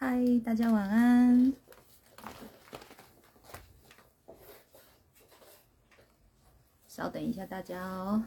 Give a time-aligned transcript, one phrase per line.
[0.00, 1.52] 嗨，大家晚安。
[6.86, 8.22] 稍等一下，大家哦。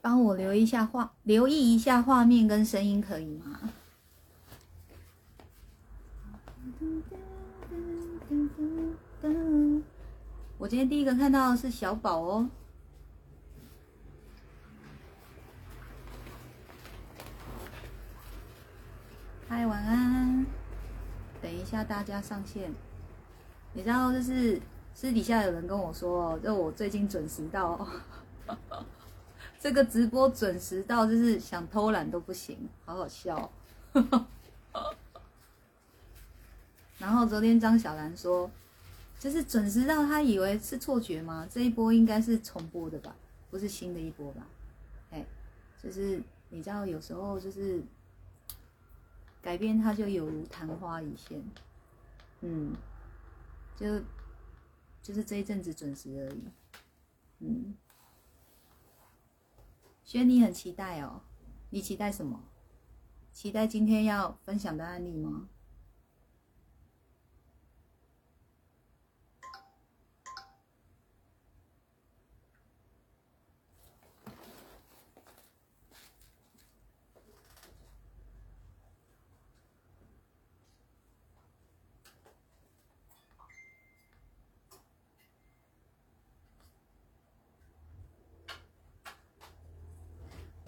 [0.00, 3.60] 帮我留一下画，留意一下画面跟声音，可以吗？
[10.56, 12.48] 我今天第一个看到是小宝哦。
[19.56, 20.44] 嗨，晚安。
[21.40, 22.70] 等一下，大家上线。
[23.72, 24.60] 你知道，就是
[24.92, 27.88] 私底下有人跟我说，就我最近准时到，
[29.58, 33.50] 这个直播准时到，就是想偷懒都不行，好好笑。
[36.98, 38.50] 然后昨天张小兰说，
[39.18, 41.48] 就是准时到，他以为是错觉吗？
[41.50, 43.16] 这一波应该是重播的吧，
[43.50, 44.46] 不是新的一波吧？
[45.12, 45.24] 哎，
[45.82, 47.82] 就是你知道，有时候就是
[49.46, 51.40] 改变，它就有如昙花一现，
[52.40, 52.74] 嗯，
[53.76, 54.00] 就
[55.00, 56.42] 就是这一阵子准时而已，
[57.38, 57.76] 嗯。
[60.02, 61.20] 轩你很期待哦，
[61.70, 62.42] 你期待什么？
[63.32, 65.48] 期待今天要分享的案例吗？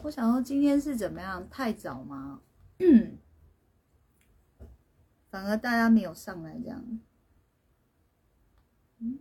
[0.09, 1.47] 我想说今天是怎么样？
[1.51, 2.41] 太早吗？
[5.29, 6.99] 反而大家没有上来这样。
[9.01, 9.19] 嗯，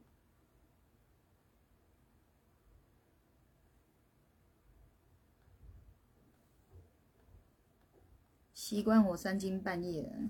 [8.54, 10.30] 习惯我三更半夜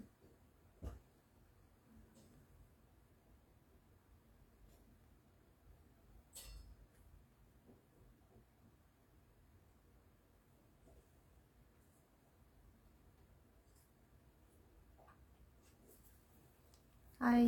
[17.20, 17.44] 嗨，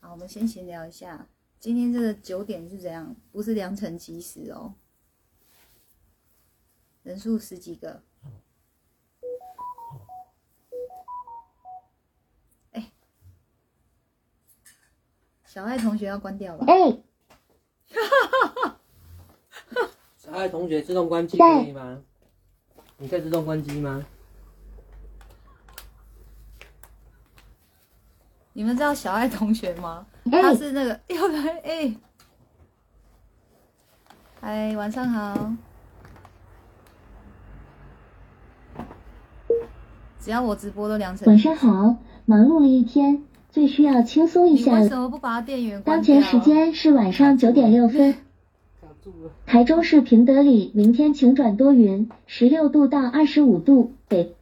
[0.00, 1.28] 好，我们先闲聊一下，
[1.60, 3.14] 今天这个九点是怎样？
[3.30, 4.72] 不是良辰吉时哦，
[7.02, 8.02] 人数十几个。
[12.72, 12.90] 哎，
[15.44, 16.64] 小爱同学要关掉了。
[16.64, 16.90] 哎，
[17.90, 18.00] 哈
[18.30, 18.78] 哈
[19.74, 19.90] 哈！
[20.16, 22.02] 小爱同学，自动关机可以吗？
[22.96, 24.06] 你可以自动关机吗？
[28.56, 30.06] 你们知道小爱同学吗？
[30.32, 31.94] 他是那个 又来哎，
[34.40, 35.52] 嗨，晚上好。
[40.18, 41.28] 只要我直播都良辰。
[41.28, 48.14] 晚上好，忙碌了一天，最需要轻松一下为什么不把它电源当前时间是晚上九点六分。
[49.44, 54.34] 台中市平德里，明天晴转多云，十六度到二十五度北。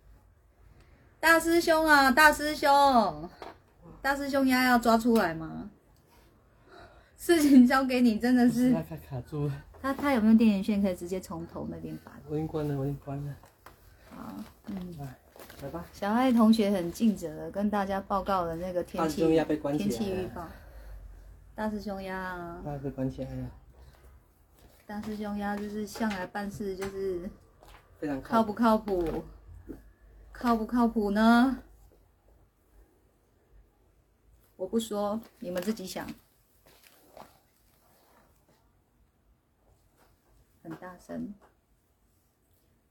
[1.19, 3.29] 大师兄啊，大师兄。
[4.05, 5.71] 大师兄鸭要抓出来吗？
[7.17, 8.71] 事情交给你，真的是。
[8.71, 9.65] 卡卡住了。
[9.81, 12.13] 他他有没有电源线可以直接从头那边拔？
[12.29, 13.35] 我已经关了，我已经关了。
[14.15, 14.35] 好，
[14.67, 14.95] 嗯，
[15.63, 15.87] 来吧。
[15.95, 19.27] 小爱同学很尽责的跟大家报告了那个天气
[19.79, 20.47] 天气预报。
[21.55, 22.59] 大师兄鸭。
[22.63, 23.51] 他被关起来了。
[24.85, 27.23] 大师兄鸭就是向来办事就是
[27.99, 29.25] 非常靠不靠谱？
[30.31, 31.59] 靠不靠谱呢？
[34.57, 36.07] 我不说，你们自己想。
[40.63, 41.35] 很大声，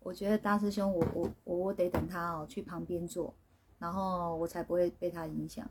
[0.01, 3.34] 我觉得大师兄，我我我我得等他哦，去旁边坐，
[3.79, 5.68] 然后我才不会被他影响。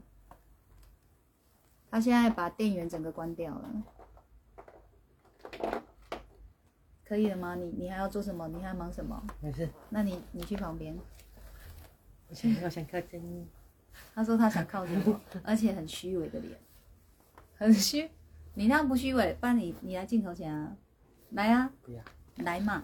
[1.90, 3.82] 他现在把电源整个关掉了，
[7.04, 7.54] 可以了吗？
[7.54, 8.48] 你你还要做什么？
[8.48, 9.22] 你还忙什么？
[9.40, 9.68] 没事。
[9.90, 10.98] 那你你去旁边。
[12.28, 13.46] 我想要想看真。
[14.14, 16.58] 他说他想靠近我，而且很虚伪的脸，
[17.56, 18.10] 很虚。
[18.54, 20.76] 你那样不虚伪，不然你你来镜头前啊，
[21.30, 22.04] 来啊，不要，
[22.36, 22.82] 来嘛，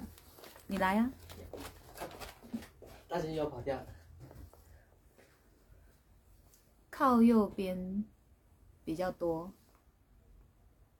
[0.66, 1.10] 你来啊。
[3.06, 3.86] 大金又跑掉了。
[6.90, 8.04] 靠右边
[8.84, 9.52] 比较多。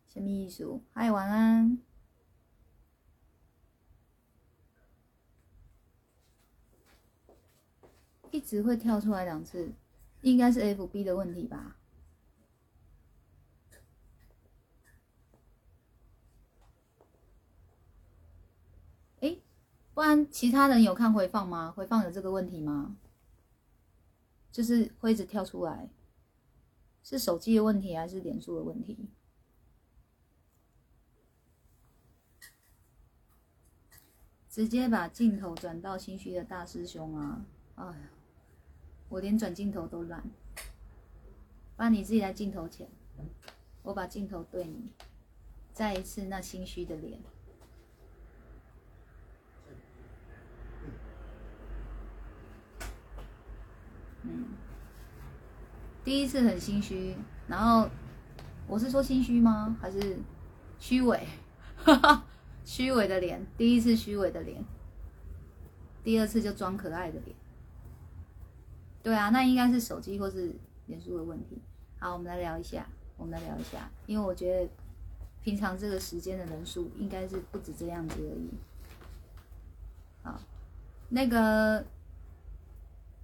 [0.06, 0.80] 什么意思？
[0.92, 1.78] 嗨，晚安。
[8.30, 9.72] 一直会跳出来两次。
[10.20, 11.76] 应该是 FB 的问题吧。
[19.20, 19.38] 哎，
[19.94, 21.70] 不然其他人有看回放吗？
[21.70, 22.96] 回放有这个问题吗？
[24.50, 25.88] 就是会一直跳出来，
[27.02, 29.08] 是手机的问题还是脸书的问题？
[34.48, 37.46] 直接把镜头转到心虚的大师兄啊！
[37.76, 38.17] 哎呀。
[39.08, 40.22] 我连转镜头都懒，
[41.76, 42.86] 不然你自己在镜头前，
[43.82, 44.90] 我把镜头对你，
[45.72, 47.18] 再一次那心虚的脸。
[54.24, 54.48] 嗯，
[56.04, 57.16] 第一次很心虚，
[57.46, 57.88] 然后
[58.66, 59.74] 我是说心虚吗？
[59.80, 60.18] 还是
[60.78, 61.26] 虚伪？
[62.66, 64.62] 虚伪的脸，第一次虚伪的脸，
[66.04, 67.34] 第二次就装可爱的脸。
[69.08, 71.56] 对啊，那应该是手机或是脸书的问题。
[71.98, 74.68] 好，我们来聊一下，我们来聊一下，因为我觉得
[75.42, 78.50] 平常这个时间的人数应该是不止这样子而已。
[80.22, 80.38] 好，
[81.08, 81.84] 那个。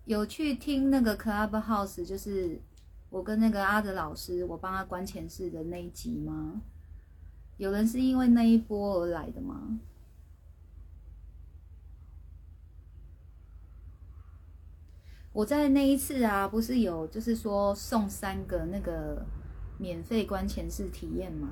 [0.07, 2.61] 有去听那个 Clubhouse，就是
[3.09, 6.61] 我跟那个阿德老师，我帮他关前世的那一集吗？
[7.57, 9.79] 有人是因为那一波而来的吗？
[15.35, 19.27] 我在那一次啊，不是有就是说送三个那个
[19.77, 21.51] 免费关前世体验吗？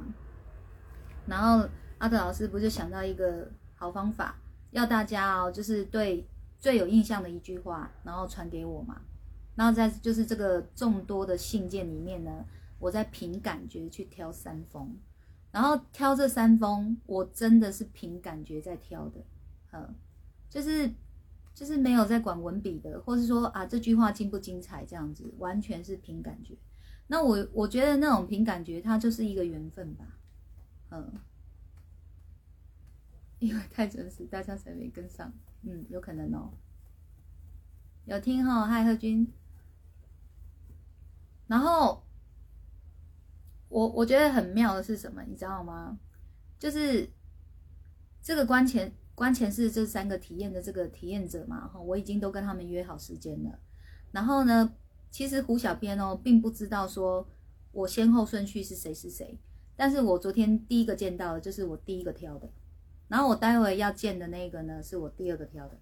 [1.26, 1.69] 然后
[1.99, 4.37] 阿德老师不就想到一个好方法，
[4.70, 6.26] 要大家哦，就是对。
[6.62, 9.00] 最有印象的一句话，然后传给我嘛。
[9.56, 12.31] 然后在就是这个众多的信件里面呢，
[12.78, 14.96] 我在凭感觉去挑三封，
[15.50, 19.25] 然后挑这三封，我真的是凭感觉在挑的，
[19.73, 19.93] 嗯，
[20.49, 20.88] 就是
[21.54, 26.56] 就是没有在管文笔的，或是说啊这句话精不精彩这样子，完全是凭感觉。
[27.08, 30.04] 那我我觉得那种凭感觉，它就是一个缘分吧，
[30.90, 31.12] 嗯，
[33.38, 35.32] 因为太真实，大家才没跟上。
[35.62, 36.52] 嗯，有可能哦。
[38.06, 39.32] 有听哈，嗨贺君。
[41.46, 42.02] 然后，
[43.69, 45.99] 我我觉得很妙的是什么，你知道吗？
[46.58, 47.10] 就是
[48.22, 48.93] 这个关前
[49.23, 53.57] 关前是这三个体验的这个体验者嘛，哈，我已经都跟他们约好时间了。
[54.11, 54.75] 然后呢，
[55.13, 57.25] 其实胡小编哦，并不知道说
[57.71, 59.39] 我先后顺序是谁是谁，
[59.77, 62.51] 但是我昨天第一个见到的就是我第一个挑的。
[63.07, 65.79] 然后我待会要见的那个呢，是我第二个挑的，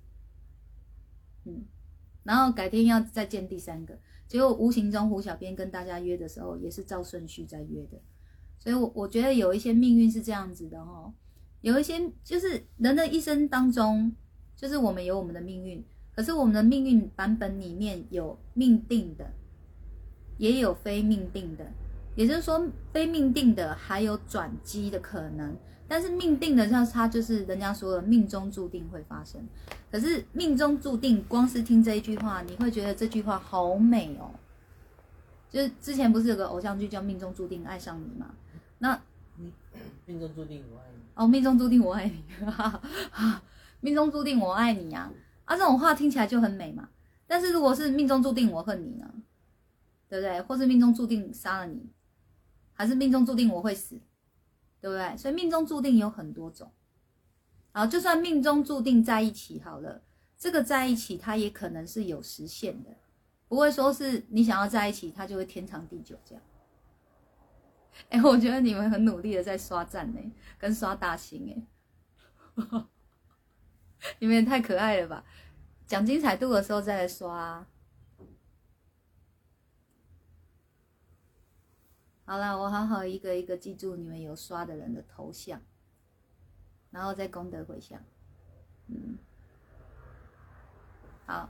[1.47, 1.65] 嗯，
[2.25, 3.99] 然后改天要再见第三个，
[4.29, 7.99] 结果无形中胡小编跟大家约的时候，也是照顺序在约的，
[8.59, 11.11] 所以，我我觉得有一些命运是这样子的哈，
[11.61, 14.13] 有一些就是人的一生当中，
[14.57, 15.85] 就是我们有我们的命运，
[16.15, 19.31] 可是我们的命运版本里面有命定的，
[20.39, 21.67] 也有非命定的，
[22.15, 25.57] 也就是说，非命定的还有转机的可能。
[25.87, 29.45] 但是命定的，像他就是人家说的命中注定会发生。
[29.91, 34.31] 可是命中注定，光是听这一句话，你会觉得这句话好美哦。
[35.51, 38.33] 就是之前不是有个偶像剧叫《命中注定爱上你》吗？
[38.79, 39.03] 那
[40.07, 42.25] 命中注定我爱你哦，命中注定我爱你，
[43.81, 45.13] 命中注定我爱你啊！
[45.45, 46.89] 啊，这种话听起来就很美嘛。
[47.27, 49.13] 但是如果是命中注定我恨你呢？
[50.09, 50.41] 对不对？
[50.43, 51.91] 或是命中注定杀了你，
[52.73, 54.01] 还是命中注定我会死？
[54.81, 55.17] 对不对？
[55.17, 56.73] 所以命中注定有很多种，
[57.73, 60.03] 好，就算命中注定在一起好了，
[60.39, 62.91] 这个在一起它也可能是有实现的，
[63.47, 66.43] 不会说是你想要在一起，它就会天长地久这样。
[68.09, 71.69] 哎，我觉得你们很努力的在刷赞呢，跟刷大星哎，
[74.19, 75.25] 你们也太可爱了吧！
[75.87, 77.67] 讲精彩度的时候再来刷。
[82.25, 85.61] 好了，我好好一个一个记住你们有刷的人的头像，
[86.91, 88.01] 然后再功德回向。
[88.87, 89.19] 嗯，
[91.27, 91.49] 好。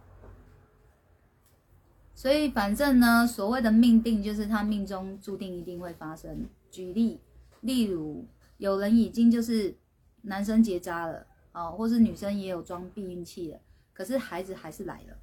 [2.20, 6.46] 所以反正呢，所谓的命定就是他命中注定一定会发生。
[6.70, 7.18] 举例，
[7.62, 8.26] 例如
[8.58, 9.74] 有人已经就是
[10.20, 13.58] 男生结扎了哦，或是女生也有装避孕器了，
[13.94, 15.16] 可是孩子还是来了，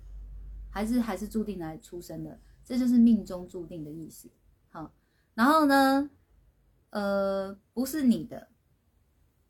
[0.72, 4.28] 孩子还是注定来出生的，这就是命中注定的意思。
[4.70, 4.92] 好。
[5.36, 6.10] 然后呢，
[6.90, 8.48] 呃，不是你的，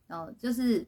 [0.07, 0.85] 哦，就是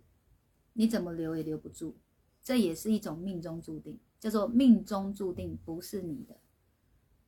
[0.73, 1.95] 你怎么留也留不住，
[2.43, 6.35] 这也是一种命中注定，叫做命中注定不是你的，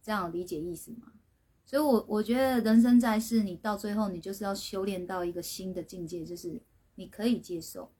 [0.02, 1.14] 这样理解意思吗？
[1.64, 6.62] 所以，我我觉得人生在世，你到最后你就是要修炼到一个新的境界，就是
[6.96, 7.94] 你可以接受，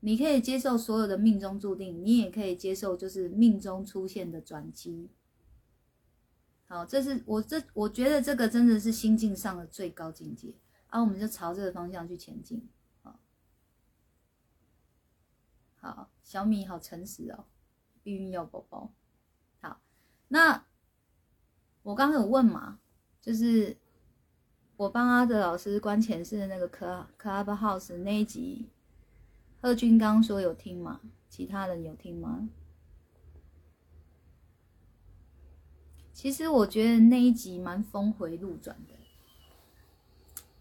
[0.00, 5.10] 你可以接受所有的命中注定，你也可以接受就是命中出现的转机。
[6.68, 10.54] 好，这是我这我觉得这个真的是心境上的最高境界，
[10.88, 12.68] 然后我们就朝这个方向去前进。
[13.02, 13.18] 好，
[15.80, 17.46] 好，小米好诚实哦，
[18.04, 18.92] 避孕药宝宝。
[19.60, 19.80] 好，
[20.28, 20.64] 那
[21.82, 22.78] 我刚刚有问嘛，
[23.20, 23.76] 就是
[24.76, 28.68] 我帮阿德老师关前世的那个 Club Clubhouse 那一集，
[29.60, 31.00] 贺军刚说有听吗？
[31.28, 32.48] 其他人有听吗？
[36.12, 38.94] 其实我觉得那一集蛮峰回路转的，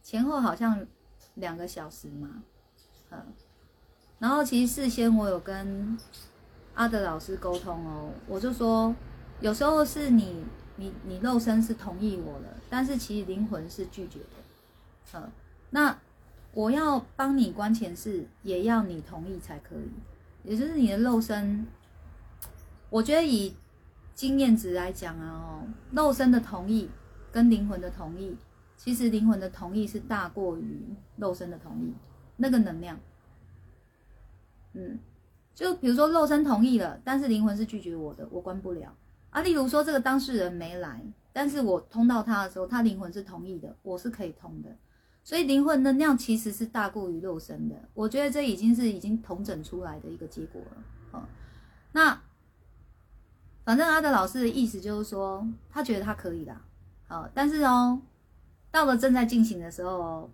[0.01, 0.87] 前后好像
[1.35, 2.43] 两个小时嘛，
[3.09, 3.33] 嗯，
[4.19, 5.97] 然后其实事先我有跟
[6.75, 8.95] 阿德老师沟通哦，我就说
[9.41, 10.45] 有时候是你
[10.79, 15.29] 你你肉身是同意我了，但是其实灵魂是拒绝的，嗯，
[15.69, 15.99] 那
[16.53, 21.67] 我要帮你关前世，也要你同意才可以，也就是你的肉身，
[22.89, 23.53] 我觉得以。
[24.15, 26.89] 经验值来讲啊，哦，肉身的同意
[27.31, 28.35] 跟灵魂的同意，
[28.75, 30.77] 其实灵魂的同意是大过于
[31.15, 31.93] 肉身的同意，
[32.35, 32.99] 那个能量，
[34.73, 34.99] 嗯，
[35.55, 38.93] 就比如说肉身同意了，但是灵魂是拒绝我的，我关不了
[39.31, 39.41] 啊。
[39.41, 41.01] 例如说这个当事人没来，
[41.33, 44.69] 但是我通到他的时候，他灵魂是同意的，我是可以通的，
[45.23, 47.75] 所以灵魂能量其实是大过于肉身的。
[47.93, 50.83] 我觉得这已经是已经统整出来的一个结果了，
[51.13, 51.23] 嗯，
[51.91, 52.21] 那。
[53.65, 56.57] 反正阿德老师的意思就是说，他觉得他可以的，
[57.07, 58.01] 好，但是哦，
[58.71, 60.27] 到了正在进行的时候，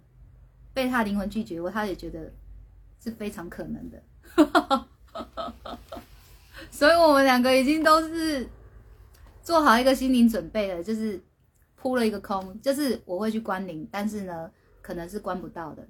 [0.73, 2.31] 被他灵魂拒绝，他也觉得
[3.03, 4.01] 是非常可能的，
[6.71, 8.47] 所以我们两个已经都是
[9.45, 11.23] 做好一个心灵准备了，就是
[11.75, 14.49] 铺了一个空，就是我会去关灵，但是呢，
[14.81, 15.87] 可能是关不到的。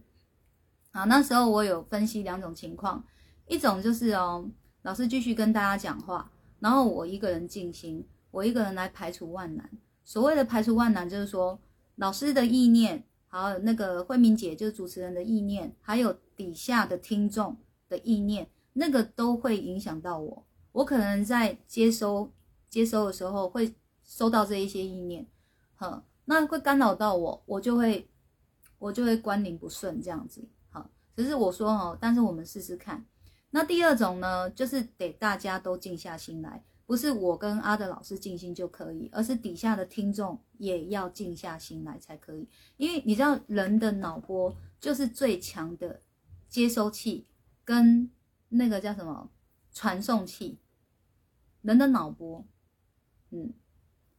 [0.91, 3.01] 好，那时候我有分析两种情况，
[3.47, 4.45] 一种就是哦，
[4.81, 6.29] 老师继续跟大家讲话。
[6.59, 9.69] 然后我一个人静心，我一个人来排除万难。
[10.03, 11.57] 所谓的排除万难，就是说
[11.95, 17.55] 老师的意念，还有那个慧明姐就是主持人的意念，还有底下的听众
[17.87, 20.45] 的意念，那个都会影响到我。
[20.73, 22.29] 我可能在接收
[22.75, 25.25] 接收的时候会收到这一些意念，
[25.77, 28.05] 哼，那会干扰到我，我就会
[28.77, 30.45] 我就会关灵不顺这样子。
[30.67, 33.05] 好，只是我说哦，但是我们试试看。
[33.51, 42.45] 那第二种呢，就是得大家都静下心来，不是我跟阿德老师静心就可以，而是底下的听众也要静下心来才可以。
[42.75, 46.01] 因为你知道，人的脑波就是最强的
[46.49, 47.25] 接收器，
[47.63, 48.11] 跟
[48.49, 49.31] 那个叫什么
[49.71, 50.59] 传送器。
[51.61, 52.45] 人的脑波，
[53.31, 53.53] 嗯，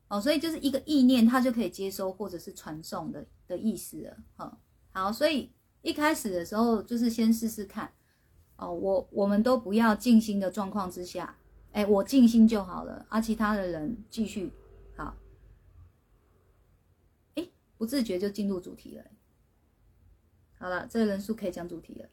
[0.09, 4.17] 哦，所以就是一个意念，它就可以接收或者是传送的的意思了。
[4.37, 4.59] 哈，
[4.93, 7.93] 好，所以一开始的时候就是先试试看。
[8.57, 11.37] 哦，我我们都不要静心的状况之下，
[11.73, 14.51] 哎，我静心就好了，而其他的人继续
[14.97, 15.15] 好，
[17.35, 17.47] 哎，
[17.77, 19.05] 不自觉就进入主题了。
[20.59, 22.09] 好了，这个人数可以讲主题了。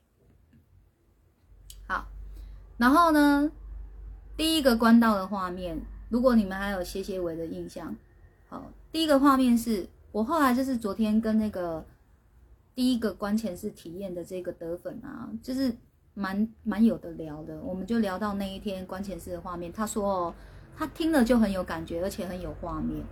[1.88, 2.08] 好，
[2.76, 3.50] 然后呢，
[4.36, 7.96] 第一个关到的画面，如果你们还有些些微的印象，
[8.48, 11.84] 好，第一个画面是我后来就是昨天跟那个
[12.76, 15.76] 第一个关前世体验的这个得粉啊，就是。
[16.16, 19.74] 蛮蛮有的聊的，我们就聊到那一天关前式的画面。
[19.74, 20.36] 他说哦，
[20.78, 23.04] 他听了就很有感觉，而且很有画面。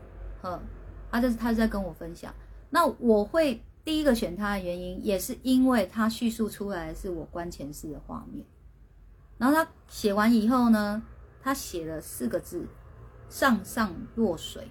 [0.43, 0.61] 呵，
[1.09, 2.31] 他就是他在跟我分享。
[2.69, 8.45] 那我会第一个选他的原因，也是因为他叙述出来是我关前式的画面。
[9.39, 11.01] 然后他写完以后呢，
[11.41, 12.67] 他写了四个字：
[13.31, 14.67] 上上若水。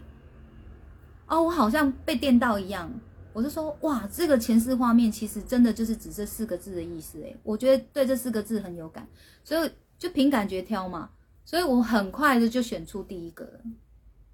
[1.27, 2.89] 哦，我好像被电到一样。
[3.33, 9.07] 我就说哇，这个前世画面其实真的就是指这四个字的意思诶，我觉得对这四个字很有感，
[9.45, 11.09] 所以就凭感觉挑嘛，
[11.45, 13.49] 所以我很快的就选出第一个，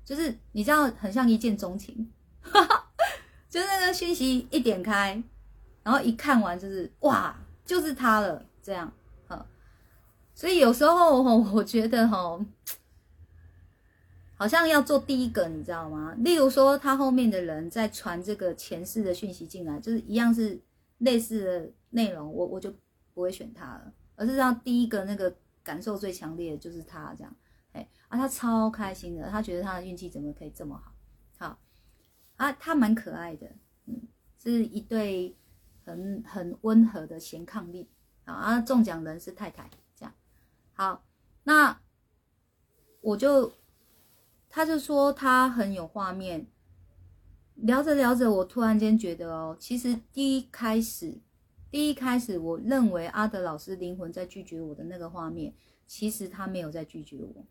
[0.02, 2.11] 就是你知道很像一见钟情，
[3.50, 5.23] 就那个讯息一点开，
[5.83, 8.90] 然后一看完就是哇，就是他了这样，
[10.35, 12.40] 所以有时候我觉得哈。
[14.38, 16.14] 好像要做第一个，你知道吗？
[16.18, 20.60] 例如说，他后面的人在传这个前世的讯息进来，就是一样是
[20.98, 22.70] 类似的内容，我我就
[23.14, 27.34] 不会选他了，而是让第一个那个感受最强烈的就是他这样。
[27.72, 30.92] 哎，啊，他超开心的，他觉得他的运气怎么可以这么好？
[31.38, 31.58] 好，
[32.36, 33.50] 啊，他蛮可爱的，
[33.86, 34.02] 嗯，
[34.42, 35.34] 是一对
[35.82, 37.86] 很很温和的贤伉俪。
[38.26, 40.14] 好，啊，中奖人是太太，这样。
[40.74, 41.02] 好，
[41.44, 41.80] 那
[43.00, 43.50] 我就。
[44.56, 46.46] 他就说他很有画面，
[47.56, 51.20] 聊着聊着，我突然间觉得哦，其实第一开始，
[51.70, 55.52] 第一开始，我认为阿德老师灵魂在拒绝我的那个画面，
[55.86, 57.44] 其实他没有在拒绝我，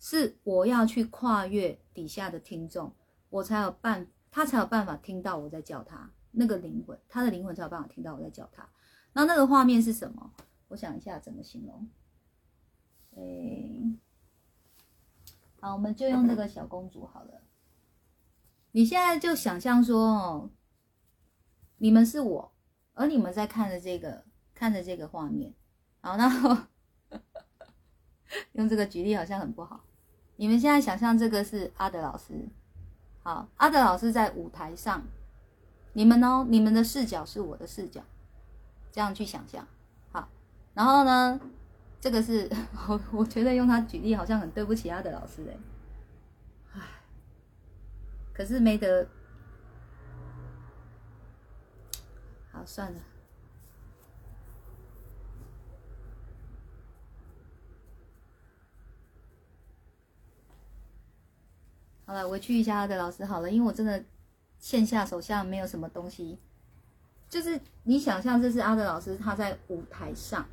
[0.00, 2.92] 是我要去跨越底下的听众，
[3.30, 8.68] 我才有办，他才有办法听到我在叫他那个灵魂，他的灵魂才有办法听到我在叫他。
[9.12, 10.32] 那那个画面是什么？
[10.66, 11.88] 我想一下怎么形容。
[13.14, 13.96] 诶，
[15.60, 17.42] 好，我们就用这个小公主好了。
[18.72, 20.50] 你现在就想象说哦，
[21.78, 22.52] 你们是我，
[22.94, 24.24] 而你们在看着这个
[24.54, 25.52] 看着这个画面，
[26.00, 26.56] 好，然后
[28.52, 29.80] 用这个举例好像很不好。
[30.36, 32.48] 你们现在想象这个是阿德老师，
[33.24, 35.02] 好，阿德老师在舞台上，
[35.94, 36.46] 你们呢？
[36.48, 38.00] 你们的视角是我的视角，
[38.92, 39.66] 这样去想象，
[40.12, 40.28] 好，
[40.74, 41.40] 然后呢，
[42.00, 42.48] 这个是
[42.88, 45.56] 我我觉得用他举例好像很对不起阿德老师哎，
[46.74, 46.80] 唉，
[48.32, 49.06] 可是没得，
[52.52, 53.00] 好算了。
[62.06, 64.02] 好了，我去一下他的老师好了，因为我真的
[64.58, 66.38] 线下手下没有什么东西。
[67.28, 70.48] 就是你想象这是阿德老师，他在舞台上，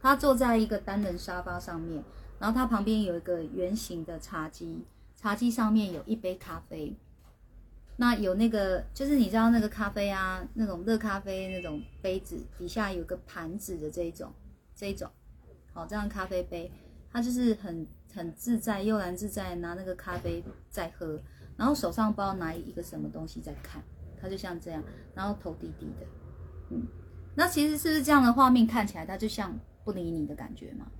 [0.00, 2.02] 他坐在一个单人沙发上面，
[2.38, 4.84] 然后他旁边有一个圆形的茶几，
[5.16, 6.96] 茶几上面有一杯咖啡。
[7.96, 14.32] 那有那个，就是你知道那个咖啡啊，那种热咖啡那种杯子底下有个盘子的这一种，
[14.74, 15.10] 这一种，
[15.72, 16.70] 好，这样咖啡杯，
[17.12, 17.86] 他就是很。
[18.14, 21.20] 很自在，悠然自在，拿那个咖啡在喝，
[21.54, 23.82] 然后手上不知道拿一个什么东西在看，
[24.18, 24.82] 他就像这样，
[25.14, 26.06] 然后头低低的，
[26.70, 26.86] 嗯，
[27.34, 29.54] 那其实是不是这样的画面看起来，他就像
[29.86, 30.90] 不理你的感觉嘛？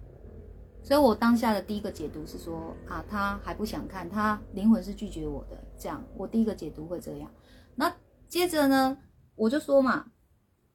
[0.83, 7.28] 所以我当下的第一个解读是说，啊，他还不想看，他灵魂是拒绝我的，这样，我第一个解读会这样。
[7.75, 7.95] 那
[8.28, 8.97] 接着呢，
[9.35, 10.12] 我就说嘛，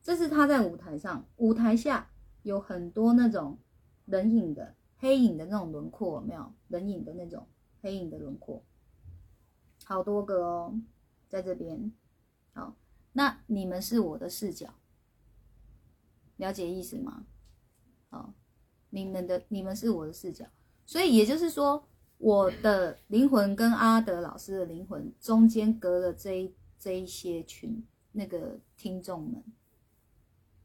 [0.04, 2.12] 这是他在舞台上，舞台下
[2.44, 3.58] 有很多那种
[4.06, 4.76] 人影的。
[5.04, 7.48] 黑影的那种轮廓，没有人影的那种
[7.82, 8.64] 黑影的轮廓，
[9.84, 10.80] 好多个哦，
[11.28, 11.92] 在这边。
[12.54, 12.76] 好，
[13.14, 14.76] 那你们是我的视角，
[16.36, 17.26] 了解意思吗？
[18.12, 18.32] 好，
[18.92, 20.46] 你们的你们是我的视角，
[20.86, 21.84] 所以也就是说，
[22.20, 29.44] 我的灵魂跟阿德老师的灵魂中间隔了这一这一些群那个听众们，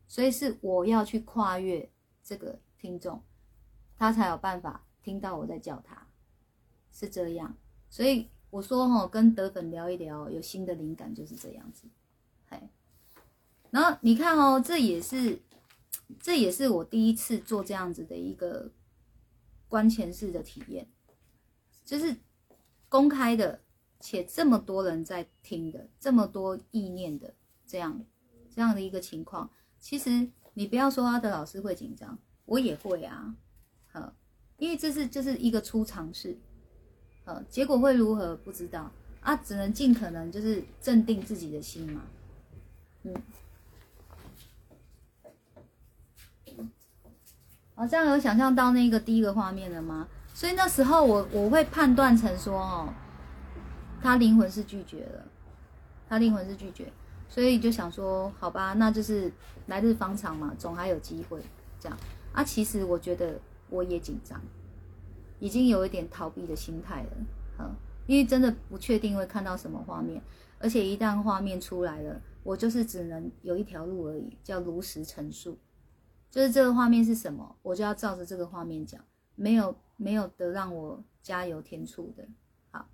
[0.06, 1.88] 所以是我要去跨越
[2.22, 3.22] 这个听众。
[3.98, 6.06] 他才有办法听到我在叫他，
[6.92, 7.56] 是这样，
[7.88, 11.86] 所以我说哈，跟德粉聊一聊，有新的灵感就是这样子，
[12.50, 12.60] 嘿。
[13.70, 15.40] 然后你看哦，这也是，
[16.20, 18.70] 这也是我第一次做这样子的一个
[19.68, 20.88] 关前式的体验，
[21.84, 22.16] 就是
[22.88, 23.60] 公开的，
[24.00, 27.34] 且这么多人在听的，这么多意念的
[27.66, 28.04] 这样
[28.54, 33.34] 这样的一个情况，其实你不要说阿德老师会紧张，我也会啊。
[33.92, 34.14] 呃，
[34.58, 36.36] 因为这是就是一个初尝试，
[37.24, 42.04] 呃，结果会如何不知道啊，只能尽可能就是镇定自己的心嘛，
[43.02, 43.14] 嗯，
[47.76, 50.08] 好，这样有想象到那个第一个画面了吗？
[50.34, 52.88] 所以那时候我我会判断成说哦，
[54.02, 55.24] 他灵魂是拒绝了，
[56.08, 56.92] 他灵魂是拒绝，
[57.28, 59.30] 所以就想说好吧，那就是
[59.66, 61.40] 来日方长嘛，总还有机会
[61.78, 61.96] 这样
[62.32, 62.42] 啊。
[62.42, 63.38] 其实我觉得。
[63.68, 64.40] 我也紧张，
[65.40, 67.10] 已经有一点逃避的心态了，
[67.58, 67.68] 哈，
[68.06, 70.22] 因为真的不确定会看到什么画面，
[70.60, 75.58] 而且一旦画面出来了，我就是只能有一条路而已，叫如实陈述，
[76.30, 79.02] 就是这个画面是什么，我就要照着这个画面讲，
[79.34, 82.26] 没有没有得让我加油添醋的。
[82.70, 82.86] 好，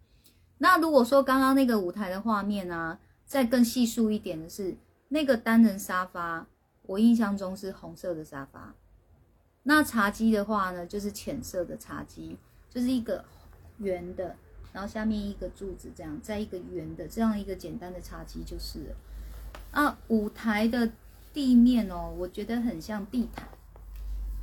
[0.58, 4.76] 那如果说刚刚那个舞台的画面啊，再更细数一点的是
[5.08, 6.46] 那个单人沙发，
[6.82, 8.74] 我印象中是红色的沙发。
[9.64, 12.36] 那茶几的话呢，就是浅色的茶几，
[12.68, 13.24] 就是一个
[13.78, 14.36] 圆的，
[14.72, 18.96] 然后下面一个柱子这样，在一个圆的这样一个简单的茶几就是了。
[19.70, 20.90] 啊，舞台的
[21.32, 23.48] 地面哦，我觉得很像地毯，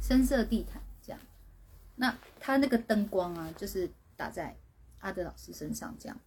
[0.02, 1.22] 深色地毯这样。
[1.96, 4.58] 那它那个灯光啊，就是打在
[5.00, 6.20] 阿德老师身上这样。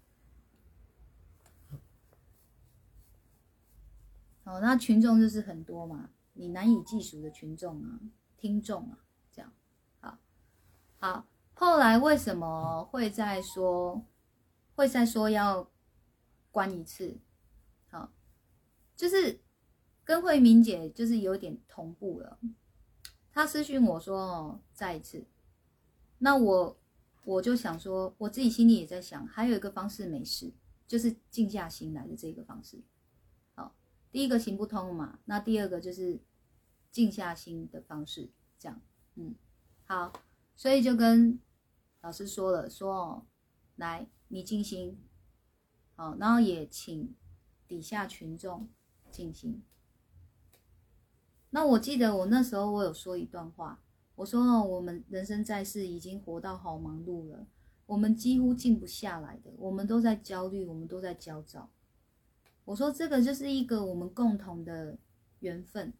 [4.44, 8.00] 好，那群众就是很多嘛，你难以计数的群众啊。
[8.36, 8.98] 听众啊，
[9.30, 9.52] 这样，
[10.00, 10.18] 好，
[10.98, 11.26] 好。
[11.54, 14.04] 后来为什么会再说，
[14.74, 15.70] 会再说要
[16.50, 17.20] 关一次？
[17.88, 18.10] 好，
[18.96, 19.38] 就是
[20.12, 22.38] 跟慧明姐就是有点同步了。
[23.30, 25.24] 她私讯我说哦，再一次。
[26.18, 26.78] 那我
[27.24, 30.52] 我就想说，我自己心里也在想，还有一个方式没事，
[30.86, 32.82] 就是静下心来的这个方式。
[33.54, 33.74] 好，
[34.10, 36.20] 第一个行不通嘛，那第二个就是。
[36.90, 38.78] 静下心的方式，这样，
[39.14, 39.34] 嗯，
[39.84, 40.12] 好，
[40.54, 41.40] 所以就跟
[42.02, 43.26] 老师说了，说哦，
[43.76, 45.00] 来，你静心，
[45.96, 47.14] 好，然后也请
[47.66, 48.68] 底下群众
[49.10, 49.62] 静心。
[51.54, 53.78] 那我记得我那时候我有说一段话，
[54.14, 57.46] 我说，我们人生在世已经活到好忙碌了，
[57.84, 61.70] 我们几乎静不下来的，我们都在焦虑，我们都在焦躁。
[62.64, 64.96] 我说这个就是一个我们共同的
[65.40, 65.92] 缘分，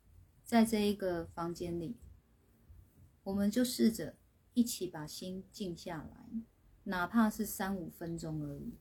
[0.43, 1.99] 在这一个房间里，
[3.23, 4.15] 我们就试着
[4.55, 6.31] 一起把心静下来，
[6.85, 8.73] 哪怕是三五分钟而已，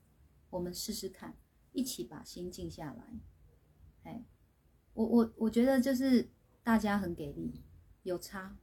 [0.48, 1.36] 我们试试看，
[1.72, 3.04] 一起把心静下来。
[4.04, 4.24] 哎，
[4.94, 6.30] 我我我觉得就是
[6.64, 7.60] 大家很给力，
[8.04, 8.54] 有差，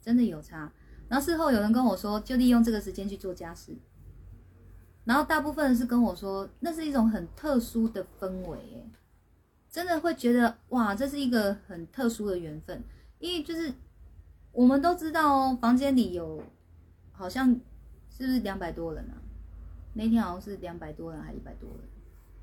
[0.00, 0.72] 真的有差。
[1.08, 3.76] 然后事后有人跟我说，就利用这个时间去做家事。
[5.04, 8.90] 然后大部分人是跟我说，那是一种很特殊的氛围，哎，
[9.70, 12.82] 真的会觉得哇，这是一个很特殊的缘分，
[13.18, 13.72] 因为就是
[14.52, 16.42] 我们都知道哦，房间里有
[17.12, 17.48] 好像
[18.10, 19.16] 是不是两百多人啊？
[19.94, 21.88] 那天好像是两百多人还是一百多人，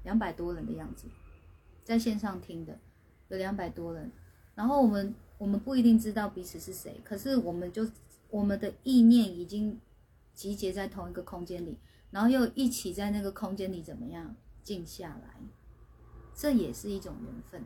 [0.03, 1.08] 两百多人的样子，
[1.84, 2.79] 在线上听的
[3.27, 4.10] 有两百多人。
[4.55, 7.85] 然后我们我们不一定知道彼此是谁，可是我们就
[8.29, 9.79] 我们的意念已经
[10.33, 11.77] 集结在同一个空间里。
[12.11, 15.35] 然后又一起在那个空间里怎么样静下来，
[16.33, 17.61] 这也是一种缘分。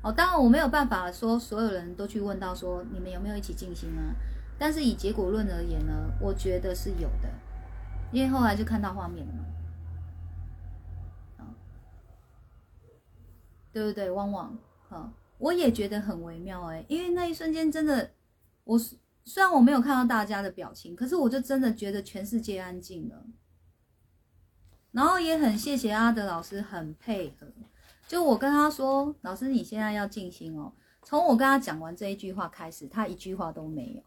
[0.00, 4.14] 哦，当然我没有办法说所有人都去问到说你们有没有一起静心啊。
[4.58, 7.28] 但是以结果论而言呢，我觉得是有的，
[8.10, 9.44] 因为后来就看到画面了嘛。
[13.72, 14.10] 对不对？
[14.10, 14.58] 汪汪，
[14.90, 15.10] 哈，
[15.42, 18.12] 我也觉得很微妙哎，因为那一瞬间真的，
[18.62, 23.24] 我虽然我没有看到大家的表情，可是我就真的觉得全世界安静了。
[24.92, 27.48] 然后也很谢谢阿德老师很配合，
[28.06, 30.72] 就我跟他说，老师你现在要静心哦。
[31.02, 34.00] 从我跟他讲完这一句话开始，他一句话都没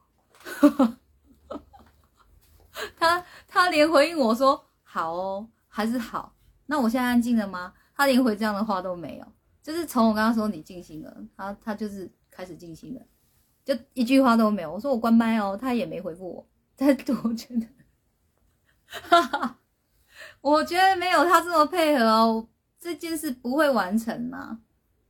[1.49, 1.57] 有，
[2.95, 6.33] 他他连回应我说好哦还是好，
[6.67, 7.73] 那我现在安静了吗？
[7.93, 9.25] 他连回这样的话都没有，
[9.65, 13.01] 就是从我跟他说你静心了，他他就是开始静心了，
[13.63, 14.71] 就一句话都没有。
[14.71, 16.88] 我说我关麦哦，他也没回复我，但
[17.23, 17.65] 我觉得，
[18.86, 19.60] 哈哈。
[20.41, 22.47] 我觉得没有他这么配合哦，
[22.80, 24.62] 这件事不会完成嘛，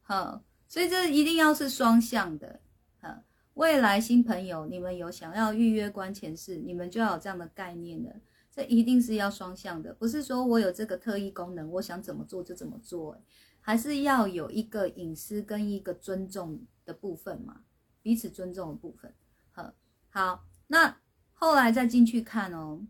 [0.01, 2.61] 哈，所以这一定要是双向的，
[3.01, 3.23] 哈。
[3.55, 8.15] 未来新朋友，你们有想要预约关前事，你们就要有这样的概念的，
[8.49, 13.21] 这一定是要双向的，不是说我有这个特异功能，我想怎么做就怎么做，
[13.65, 17.63] 还是要有一个隐私跟一个尊重的部分嘛，
[18.03, 19.11] 彼此尊重的部分，
[19.51, 19.73] 好，
[20.11, 20.99] 好，那
[21.33, 22.85] 后来再进去看哦。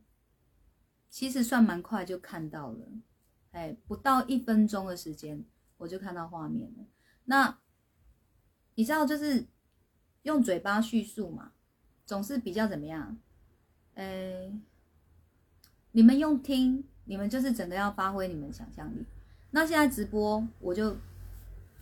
[1.09, 2.89] 其实算蛮快就看到了，
[3.51, 5.45] 哎，不到一分钟的时间
[5.77, 6.85] 我就看到画面了。
[7.23, 7.57] 那
[8.73, 9.47] 你知道，就是
[10.23, 11.53] 用嘴巴叙述嘛，
[12.05, 13.17] 总是比较怎么样？
[13.93, 14.51] 哎，
[15.93, 19.05] 你们用听，你们就是整个要发挥你们想象力。
[19.51, 20.97] 那现在直播，我就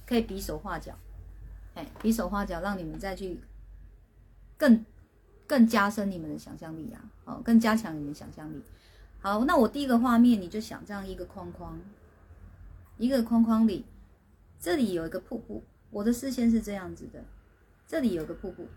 [0.06, 0.94] 可以比手画脚，
[1.74, 3.40] 哎，比手画脚，让你们再去
[4.58, 4.86] 更
[5.48, 8.62] 更加深你们的想象力啊，哦，更加强你们想象力。
[9.20, 11.80] 好，那我第一个画面，你就想这样一个框框，
[12.98, 13.86] 一个框框里，
[14.60, 17.24] 这里有一个瀑布，我的视线是这样子的，
[17.88, 18.68] 这里有个瀑布，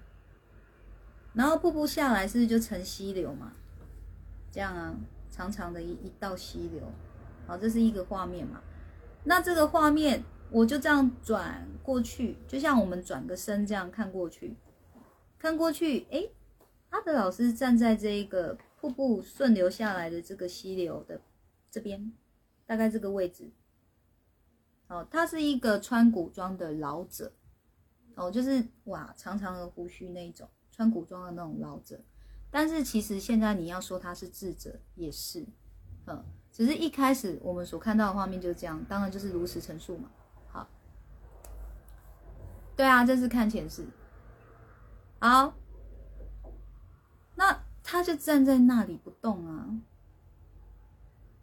[1.35, 3.53] 然后瀑布下来是不是就成溪流嘛？
[4.51, 4.95] 这样啊，
[5.31, 6.81] 长长的一一道溪流，
[7.47, 8.63] 好，这是一个画面嘛？
[9.27, 14.57] 那这个画面我就这样转过去，就像我们转个身这样看过去，
[15.39, 16.27] 看过去，哎，
[16.89, 18.57] 阿德老师站在这一个。
[18.79, 21.21] 瀑布顺流下来的这个溪流的
[21.71, 22.13] 这边，
[22.67, 23.51] 大概这个位置，
[24.87, 27.33] 哦，他是一个穿古装的老者，
[28.15, 31.99] 哦，就是哇，长长的胡须那种，穿古装的那种老者。
[32.51, 35.45] 但是其实现在你要说他是智者，也是，
[36.07, 40.11] 嗯，只是一开始我们所看到的画面就是这样，当然就是如实陈述嘛。
[40.49, 40.69] 好，
[42.77, 43.85] 对啊，这是看前世。
[45.19, 45.55] 好，
[47.35, 47.63] 那。
[47.89, 49.71] 他就站在那里不动啊，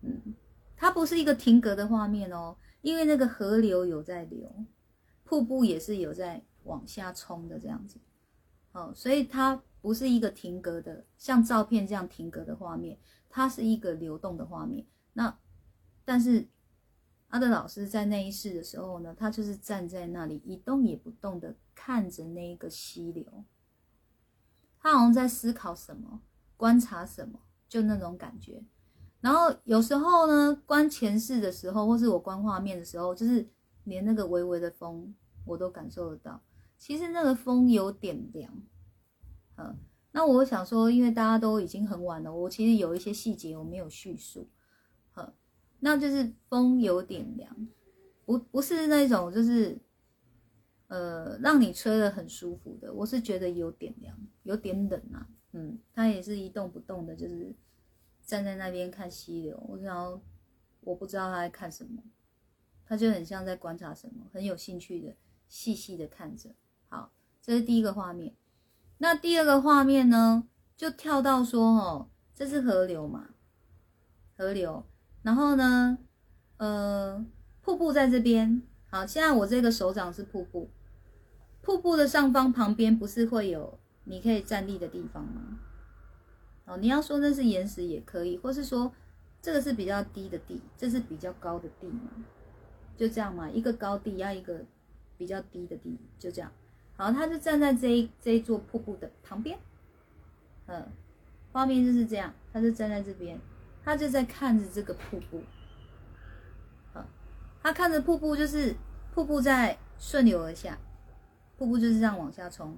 [0.02, 0.36] 嗯，
[0.76, 4.54] 它不是一个停格的画面哦，因为那个河流有在流，
[5.24, 7.98] 瀑布也是有在往下冲的这样子，
[8.74, 12.98] 哦，所以它不是一个停格的，像照片这样停格的画面，
[13.36, 14.86] 它是一个流动的画面。
[15.14, 15.40] 那
[16.06, 16.48] 但是
[17.30, 23.44] 阿德老师在那一世的时候呢，他就是站在那里一动也不动的看着那一个溪流，
[24.80, 26.22] 他好像在思考什么。
[26.56, 28.64] 观察什么，就那种感觉。
[29.20, 33.50] 然后有时候呢，观前世的时候，或是我观画面的时候，就是
[33.86, 36.40] 连那个微微的风，我都感受得到。
[36.78, 38.54] 其实那个风有点凉，
[39.58, 39.76] 嗯。
[40.14, 44.48] 那我想说，因为大家都已经很晚了，我其实有一些细节我没有叙述，
[45.80, 47.68] 那就是风有点凉，
[48.26, 49.78] 不不是那种就是，
[50.88, 52.94] 呃，让你吹的很舒服的。
[52.94, 55.28] 我是觉得有点凉，有点冷啊。
[55.52, 57.54] 嗯，他也是一动不动的，就是
[58.24, 59.62] 站在那边看溪流。
[59.68, 60.22] 我想，
[60.80, 62.02] 我不知道他在看什么，
[62.86, 65.16] 他就很像在观察什么，很有兴趣的，
[65.50, 66.52] 细细的看着。
[66.88, 68.36] 好，这是第一个画面。
[69.04, 73.32] 那第二个画面呢，就跳到说，哦，这是河流嘛，
[74.38, 74.86] 河流。
[75.24, 75.98] 然后呢，
[76.56, 77.26] 呃，
[77.62, 78.62] 瀑布在这边。
[78.90, 80.70] 好，现在我这个手掌是瀑布，
[81.62, 85.60] 瀑布的上方旁边不是会有你可以站立的地方吗？
[86.64, 88.90] 哦，你要说那是岩石也可以，或是说
[89.42, 92.10] 这个是比较低的地，这是比较高的地嘛？
[92.96, 94.62] 就这样嘛，一个高地要一个
[95.18, 96.50] 比较低的地，就这样。
[97.04, 99.60] 然后，他就站在这一这一座瀑布的旁边，
[100.68, 100.88] 嗯，
[101.52, 103.40] 画面就是这样，他就站在这边，
[103.84, 105.42] 他就在看着这个瀑布。
[107.62, 108.76] 他看着瀑布，就是
[109.14, 110.78] 瀑布在顺流而下，
[111.58, 112.78] 瀑布就是这样往下冲。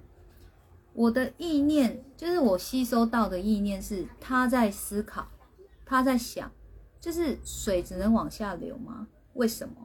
[0.94, 5.28] 我的意念就是我吸收到的意念是他在思考，
[5.86, 6.52] 他在想，
[7.00, 9.08] 就是水只能往下流吗？
[9.34, 9.76] 为什么？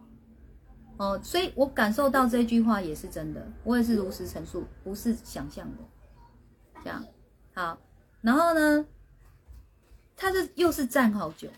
[1.01, 5.79] 哦，所以我感受到这句话也是真的，我也是如实陈述，不是想象的。
[6.85, 7.03] 这样
[7.55, 7.79] 好，
[8.21, 8.87] 然后呢，
[10.15, 11.49] 他是又是站好久，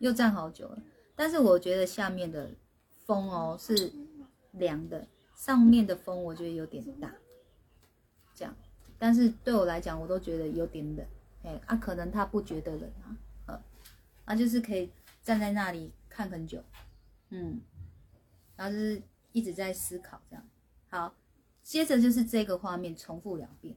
[0.00, 0.78] 又站好久了。
[1.16, 2.50] 但是我觉得下面的
[3.06, 3.90] 风哦是
[4.52, 7.10] 凉的，上面的风我觉得有点大，
[8.34, 8.54] 这样。
[8.98, 11.06] 但是对我来讲，我都觉得有点冷，
[11.42, 13.62] 哎，啊，可能他不觉得冷啊，呃，
[14.26, 14.90] 啊，就是可以
[15.22, 16.62] 站在那里看很久，
[17.30, 17.60] 嗯，
[18.56, 20.48] 然后就是一直在思考这样。
[20.88, 21.16] 好，
[21.62, 23.76] 接着就是这个画面重复两遍，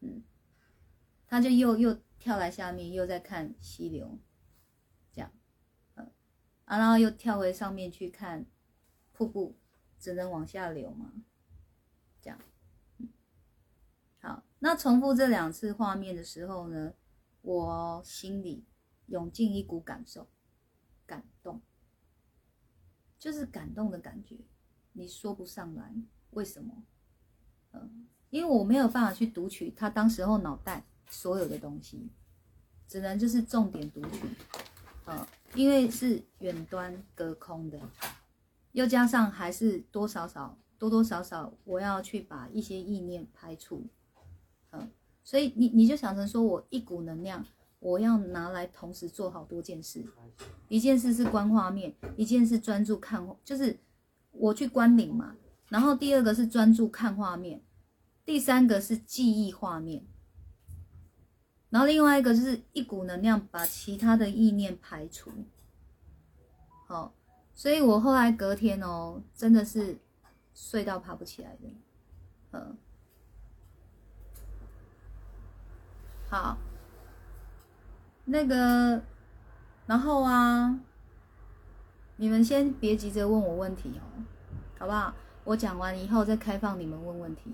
[0.00, 0.22] 嗯，
[1.26, 4.18] 他就又又跳来下面，又在看溪流。
[5.12, 5.32] 这样
[6.64, 8.46] 啊，然后又跳回上面去看
[9.12, 9.56] 瀑布，
[9.98, 11.12] 只能往下流嘛？
[12.20, 12.38] 这样，
[12.98, 13.08] 嗯
[14.20, 16.94] 好，那重复这两次画面的时候呢，
[17.40, 18.64] 我心里
[19.06, 20.28] 涌进一股感受，
[23.20, 24.34] 就是感动的感觉，
[24.94, 25.94] 你说不上来
[26.30, 26.82] 为什么？
[27.74, 32.08] 嗯，因为我没有办法去读取他当时候脑袋所有的东西，
[32.88, 34.26] 只能就是重点读取，
[35.06, 35.24] 嗯。
[35.56, 37.80] 因为是远端隔空的，
[38.70, 43.84] 又加上还是多少少多多少少，我要去把一些意念排除，
[44.70, 44.88] 嗯，
[45.24, 47.44] 所以你你就想成说我一股能量，
[47.80, 50.04] 我要拿来同时做好多件事，
[50.68, 53.78] 一件事是观画面，一件事专注看，就是
[54.30, 55.34] 我去观领嘛，
[55.68, 57.60] 然后第二个是专注看画面，
[58.24, 60.04] 第三个是记忆画面。
[61.70, 65.30] 然后另外一个就是一股能量把其他的意念排除，
[66.86, 67.14] 好，
[67.54, 69.96] 所以我后来隔天哦，真的是
[70.52, 71.68] 睡到爬不起来的，
[72.50, 72.76] 嗯，
[76.28, 76.58] 好，
[78.30, 79.02] 那个，
[79.86, 80.78] 然后啊，
[82.16, 84.22] 你们先别急着问我问题哦，
[84.78, 85.12] 好不好？
[85.42, 87.50] 我讲完以后再开放你们问问题，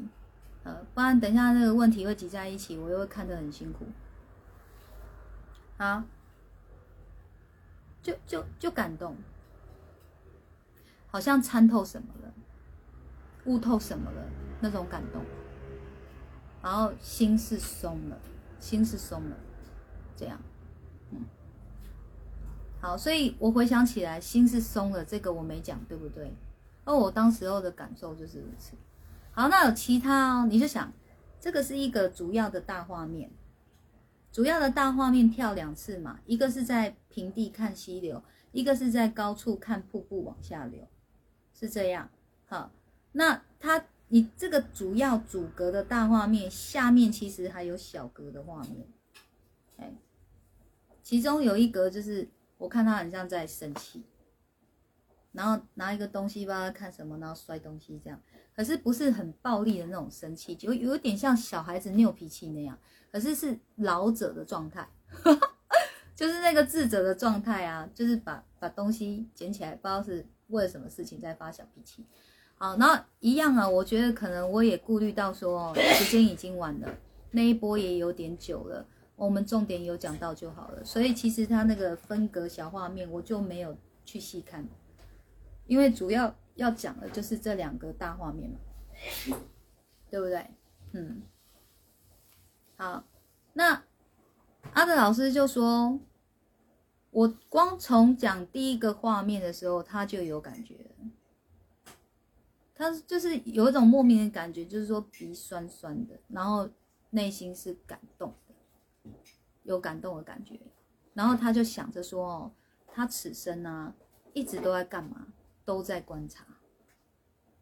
[0.65, 3.87] 呃，不然等一下那个问题会挤在一起，我又会看得很辛苦。
[5.79, 6.05] 啊，
[8.03, 9.17] 就就就感动，
[11.07, 12.35] 好像参透什么了，
[13.45, 14.23] 悟透什么了
[14.61, 15.23] 那种感动，
[16.63, 18.19] 然后心是松了，
[18.59, 19.37] 心是松了，
[20.17, 20.39] 这样，
[22.87, 26.33] 好，所以我回想起来，心是松了，这个我没讲，对不对？
[26.85, 28.75] 哦，我当时候的感受就是如此。
[29.33, 30.93] 好，那有其他哦，你就想，
[31.41, 33.29] 这个是一个主要的大画面。
[34.31, 38.23] 主要的大画面跳两次嘛，一个是在平地看溪流，
[38.53, 40.87] 一个是在高处看瀑布往下流，
[41.53, 42.09] 是这样。
[42.47, 42.71] 好，
[43.11, 48.87] 那它你这个主要主格的大画面下面其实还有小格的画面，
[49.79, 49.93] 哎，
[51.03, 54.05] 其中有一格就是我看他很像在生气，
[55.33, 58.21] 然后拿一个东西不知道看什么，然后摔东西这样，
[58.55, 62.79] 可是不是很暴力的那种生气，就有点像小孩子拗脾气那样。
[63.13, 64.87] 可是是老者的状态，
[66.15, 72.05] 就是那个智者的状态啊，就是把把东西捡起来，不知道是为了什么事情在发小脾气。
[72.59, 76.89] 好，那一样啊，我觉得可能我也顾虑到说时间已经晚了，
[77.31, 80.85] 那一波也有点久了，我们重点有讲到就好了。
[80.85, 84.67] 所以其实他那个分隔小画面我就没有去细看，
[85.67, 88.59] 因为主要要讲的就是这两个大画面嘛，
[90.11, 90.47] 对不对？
[90.93, 91.23] 嗯。
[92.77, 93.05] 好，
[93.55, 93.83] 那
[94.73, 95.99] 阿德老师就说，
[97.11, 100.91] 我光从讲第一个画面的时候，他就有感觉，
[102.75, 106.69] 他就是有一种莫名的感觉，就是说鼻酸酸的，然后
[107.09, 108.35] 内心是感动，
[109.67, 110.59] 有感动的感觉。
[111.13, 112.53] 然后他就想着说：“哦，
[112.87, 113.95] 他此生呢，
[114.33, 115.27] 一直都在干嘛？
[115.67, 116.47] 都在观察。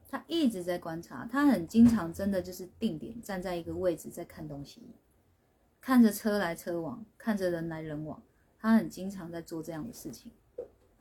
[0.08, 4.94] 他一直在观察，他很经常真的就是定点站在一个位置在看东西，
[5.80, 8.22] 看着车来车往，看着人来人往。
[8.60, 10.30] 他很经常在做这样的事情，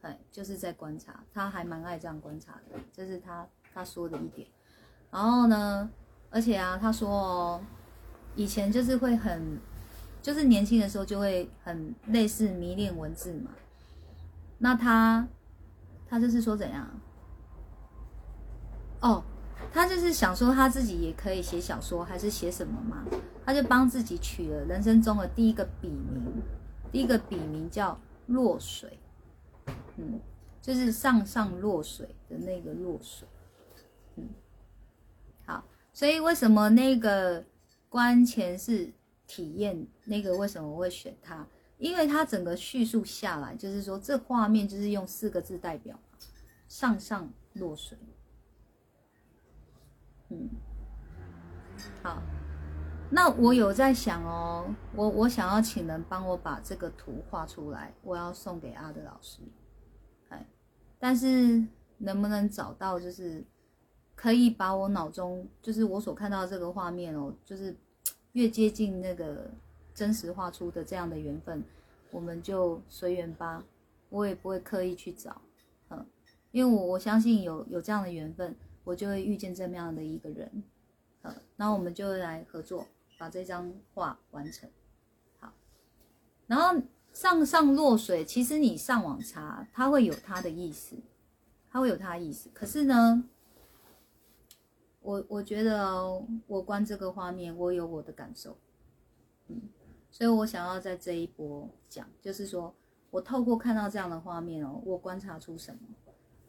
[0.01, 1.23] 哎，就是在观察。
[1.31, 4.47] 他还蛮爱这样观察的，这是他。”他说的一点，
[5.09, 5.89] 然后呢，
[6.29, 7.61] 而且啊，他说哦，
[8.35, 9.57] 以前就是会很，
[10.23, 13.51] 就是年轻的时候就会很类似迷恋文字嘛。
[14.57, 15.27] 那他，
[16.07, 16.89] 他就是说怎样？
[19.01, 19.21] 哦，
[19.73, 23.05] 他就是想说他自己也可以写小说，还是写什么嘛？
[23.45, 26.41] 他就帮自己取了人生中的第一个笔名，
[26.89, 28.97] 第一个笔名叫落水，
[29.97, 30.21] 嗯，
[30.61, 33.27] 就是上上落水的那个落水。
[34.15, 34.29] 嗯，
[35.45, 37.43] 好，所以为什么那个
[37.89, 38.89] 关前是
[39.33, 40.37] 体验那个？
[40.37, 41.47] 为什么我会选它？
[41.79, 45.99] 因为它整个叙述下来，就是说这画面就是用四个字代表
[46.67, 47.97] 上上落水。
[50.29, 50.49] 嗯，
[52.03, 52.21] 好，
[53.09, 59.41] 那我有在想哦，我我想要请人帮我把这个图画出来，我要送给阿德老师。
[60.29, 60.45] 哎，
[60.99, 61.65] 但是
[61.97, 63.43] 能不能找到就是？
[64.15, 67.75] 可以把我脑中就是我所看到这个画面哦，就是
[68.33, 69.49] 越接近那个
[69.95, 71.63] 真实画出的这样的缘分，
[72.11, 73.63] 我们就随缘吧。
[74.09, 75.41] 我也不会刻意去找，
[75.89, 76.05] 嗯，
[76.51, 80.63] 因为我我相信有有这样的缘分，我就会遇见这么样的一个人，
[81.23, 82.85] 嗯，然后我们就来合作，
[83.17, 84.69] 把这张画完成。
[85.39, 85.51] 好，
[86.45, 86.79] 然后
[87.11, 90.95] 上上落水，其实你上网查，它会有它的意思，
[91.71, 93.23] 它会有它的意思，可是呢？
[95.03, 98.57] 我我觉得我观这个画面，我有我的感受，
[99.49, 99.61] 嗯，
[100.09, 102.73] 所以我想要在这一波讲，就是说
[103.11, 105.79] 我透过看到这样的画面哦，我观察出什么？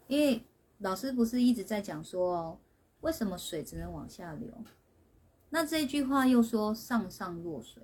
[0.07, 0.41] 因为
[0.79, 2.59] 老师不是一直在讲说哦，
[3.01, 4.49] 为什么水只能往下流？
[5.49, 7.83] 那这一句话又说上上落水，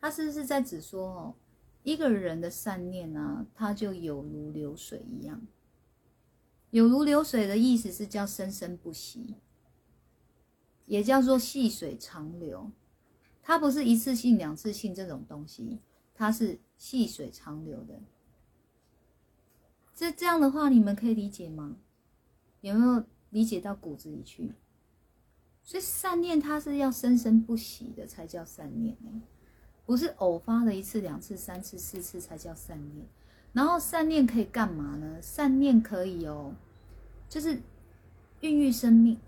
[0.00, 1.34] 他是不是在指说哦，
[1.82, 5.40] 一个人的善念呢，他就有如流水一样？
[6.70, 9.34] 有如流水的意思是叫生生不息，
[10.86, 12.70] 也叫做细水长流。
[13.42, 15.80] 它不是一次性、两次性这种东西，
[16.14, 18.00] 它是细水长流的。
[19.94, 21.76] 这这样的话，你们可以理解吗？
[22.60, 24.52] 有没有理解到骨子里去？
[25.62, 28.96] 所以善念它是要生生不息的，才叫善念，
[29.84, 33.06] 不是偶发的一次、两次、三次、四次才叫善念。
[33.52, 35.20] 然后善念可以干嘛呢？
[35.20, 36.54] 善念可以哦，
[37.28, 37.60] 就是
[38.40, 39.18] 孕育生命，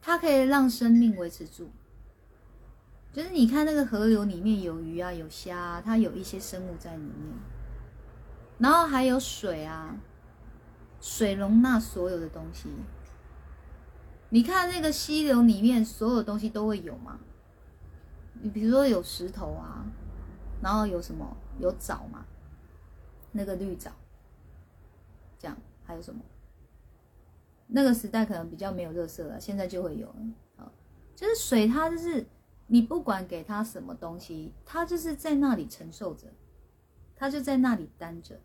[0.00, 1.70] 它可以让生命维持住。
[3.12, 7.36] 就是你看那个河流里面有鱼啊，有虾，啊，它有一些生物在里面。
[8.58, 9.96] 然后还有水啊，
[11.00, 12.68] 水容纳所有的东西。
[14.30, 17.18] 你看那个溪流里面所有东西都会有吗？
[18.42, 19.84] 你比如说有石头啊，
[20.62, 21.36] 然后有什么？
[21.60, 22.24] 有藻嘛？
[23.36, 23.90] 那个绿藻，
[25.36, 26.22] 这样还有什么？
[27.66, 30.16] 那个时代可能比较没有热色了，现在就会有了。
[30.56, 30.70] 啊，
[31.16, 32.24] 就是水，它就是
[32.68, 36.28] 你不管给它什么东西，它就是在那里承受着，
[37.16, 38.40] 它就在那里担着，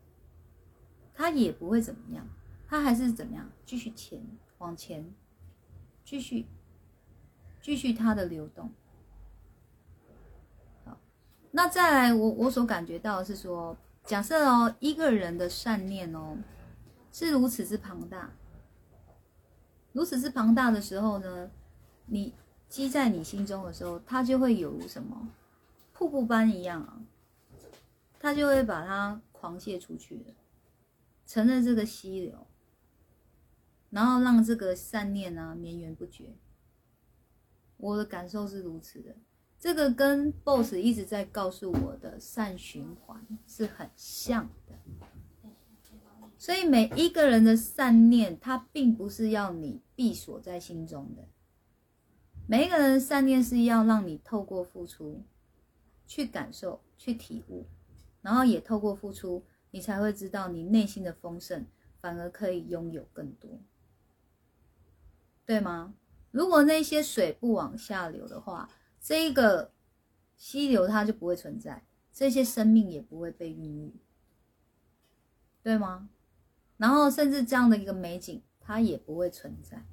[1.13, 2.27] 它也不会怎么样，
[2.67, 4.19] 它还是怎么样，继续前
[4.57, 5.13] 往前，
[6.03, 6.47] 继续
[7.61, 8.71] 继续它的流动。
[10.83, 10.97] 好，
[11.51, 13.77] 那再来，我我所感觉到是说。
[14.09, 16.35] 假设哦，一个人的善念哦，
[17.11, 18.31] 是如此之庞大，
[19.91, 21.51] 如此之庞大的时候呢，
[22.07, 22.33] 你
[22.67, 25.29] 积在你心中的时候，它就会有如什么
[25.93, 26.99] 瀑布般一样啊，
[28.19, 30.33] 它就会把它狂泻出去了，
[31.27, 32.47] 成了这个溪流，
[33.91, 36.35] 然后让这个善念呢绵延不绝。
[37.77, 39.15] 我的感受是如此的。
[39.59, 44.79] 这个跟 BOSS 一直在告诉我的善循环是很像的，
[46.37, 51.27] 所以每一个人的善念，它并不是要你闭锁在心中的，
[52.47, 55.21] 每一个人的善念是要让你透过付出，
[56.07, 57.67] 去感受、去体悟，
[58.21, 61.65] 然后也透过付出，你才会知道你内心的丰盛，
[61.99, 63.59] 反而可以拥有更多，
[65.45, 65.93] 对吗？
[66.31, 68.69] 如果那些水不往下流的话，
[69.09, 69.73] 这一个
[70.37, 71.83] 溪流它就不会存在，
[72.13, 73.95] 这些生命也不会被孕育，
[75.63, 76.09] 对吗？
[76.77, 79.83] 然后甚至这样的一个美景，它也不会存在。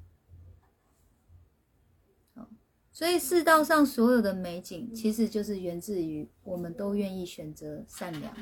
[2.93, 8.37] 所以世道上所有的美景，其实就是源自于我们都愿意选择善良，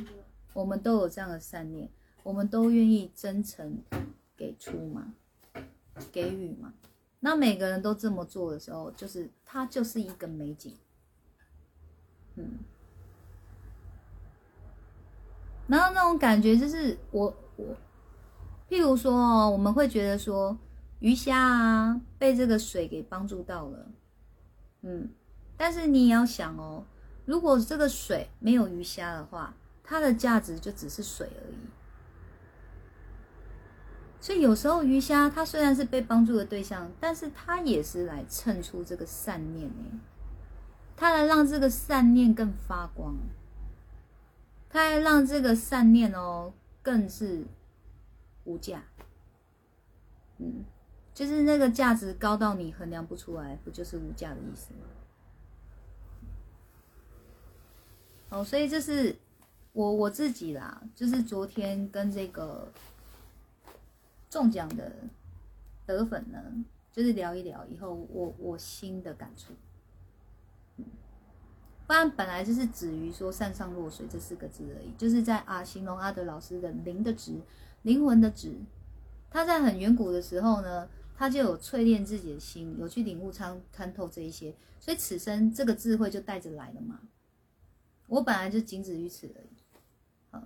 [0.54, 1.88] 我们都有这样的善念，
[2.24, 3.80] 我们都愿意真诚
[4.36, 5.14] 给出嘛，
[6.10, 6.74] 给予嘛。
[7.24, 10.76] 那每个人都这么做的时候，就是它就是一个美景。
[12.34, 12.58] 嗯，
[15.66, 17.64] 然后那种感觉就是我我，
[18.68, 20.54] 譬如说哦，我们会觉得说
[20.98, 23.86] 鱼虾啊被这个水给帮助到了。
[24.82, 25.08] 嗯，
[25.56, 26.84] 但是你也要想哦，
[27.24, 31.56] 如果这个水没有鱼虾的话，它的价值就只是水而已。
[34.24, 40.00] 所以有时候鱼虾它虽然是被帮助的对象，但是它也是来衬出这个善念呢，
[40.96, 43.14] 它来让这个善念更发光，
[44.70, 47.44] 它来让这个善念哦更是
[48.44, 48.82] 无价。
[50.38, 50.64] 嗯。
[51.12, 54.80] 就是那个价值高到你衡量不出来，不就是无价的意思吗？
[58.30, 59.14] 哦，所以这是
[59.74, 62.72] 我我自己啦，就是昨天跟这个
[64.34, 64.90] 中奖的
[65.86, 66.42] 得粉呢，
[66.90, 69.52] 就是聊一聊以后，我我新的感触。
[71.86, 77.40] 不然本来就是止于说善上落水这四个字而已，就是在啊形容阿德老师的灵的值，
[77.82, 78.56] 灵魂的值，
[79.30, 80.88] 他在很远古的时候呢。
[81.16, 87.02] 他就有淬炼自己的心，有去领悟参参透这一些，所以此生这个智慧就带着来了嘛。
[88.08, 89.48] 我本来就仅止于此而已，
[90.32, 90.42] 好，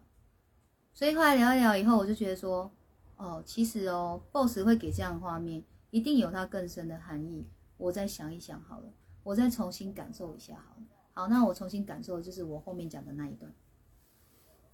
[0.93, 2.70] 所以后来聊一聊以后，我就觉得说，
[3.18, 7.46] 哦，其实哦，boss 会给这样的画面，一定有它更深的含义。
[7.76, 8.92] 我再想一想好了，
[9.22, 10.82] 我再重新感受一下好了。
[11.12, 13.52] 好，那我重新感受就是我后面讲的那一段。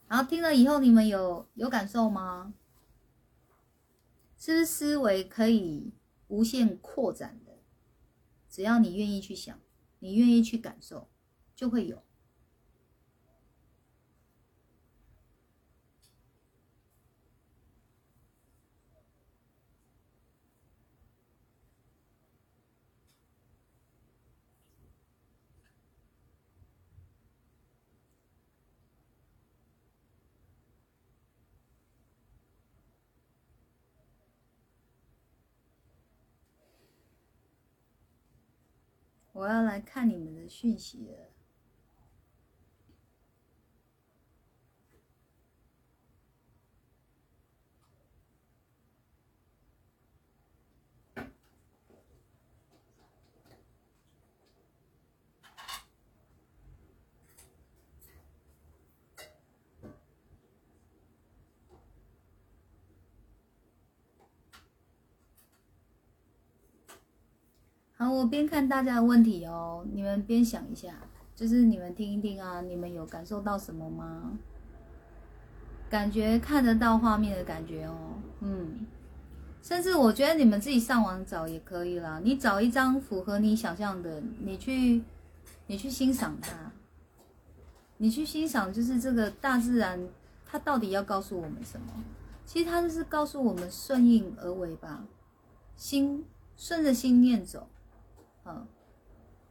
[0.07, 2.55] 然后听了以后，你们有有感受吗？
[4.37, 5.93] 是不是思维可以
[6.29, 7.53] 无限扩展的？
[8.51, 9.59] 只要你愿意去想，
[10.01, 11.09] 你愿意去感受，
[11.57, 12.03] 就会有。
[39.45, 41.07] 我要来看你们的讯息。
[67.97, 70.95] 好，我边看大家的问题哦，你们边想一下，
[71.35, 74.39] 就是你们听一听啊，你们有感受到什么吗？
[75.91, 77.97] 感觉看得到画面的感觉哦，
[78.41, 78.87] 嗯，
[79.63, 85.03] 甚至我觉得你们自己上网找也可以啦，你找一张符合你想象的，你去，
[85.67, 86.73] 你去欣赏它，
[87.99, 90.01] 你去欣赏，就是这个大自然，
[90.47, 91.87] 它到底要告诉我们什么？
[92.45, 95.05] 其实它就是告诉我们顺应而为吧，
[95.77, 96.25] 心
[96.57, 97.69] 顺着心念走。
[98.45, 98.67] 嗯，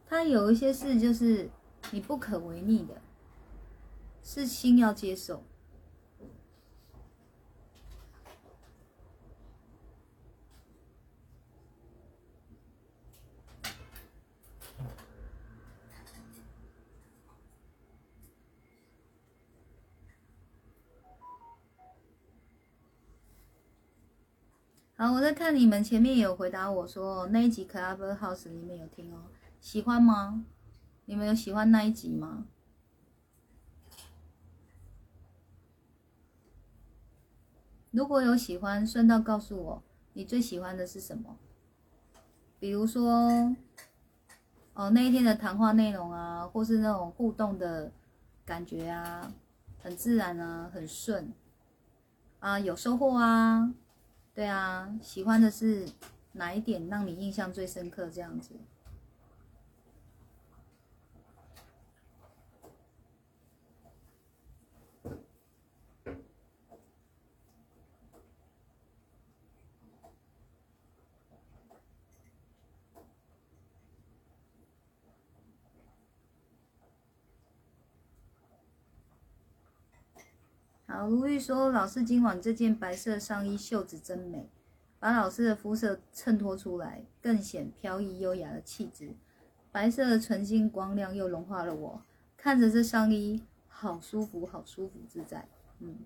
[0.06, 1.50] 他有一些事就是
[1.90, 3.00] 你不可违逆的，
[4.22, 5.42] 是心要接受。
[25.12, 29.22] 我在看你们前面有回答我说那一集《Club House》里面有听哦，
[29.60, 30.44] 喜欢吗？
[31.06, 32.46] 你们有喜欢那一集吗？
[37.90, 39.82] 如果有喜欢，顺道告诉我
[40.14, 41.36] 你最喜欢的是什么？
[42.58, 43.54] 比如说，
[44.74, 47.92] 哦那一天的谈话内容啊，或是那种互动的
[48.44, 49.32] 感觉啊，
[49.82, 51.32] 很自然啊，很顺
[52.40, 53.74] 啊，有收获啊。
[54.34, 55.88] 对啊，喜欢的是
[56.32, 58.10] 哪一点让你印象最深刻？
[58.10, 58.50] 这样子。
[80.94, 84.48] 好，如玉说：“老师，今晚这件白色上衣袖子真美，
[85.00, 89.10] 把老师的肤色衬托出来，更显飘逸优雅的气质。
[89.72, 92.00] 白色的纯净光亮又融化了我，
[92.36, 95.48] 看着这上衣，好舒服，好舒服自在。
[95.80, 95.98] 嗯，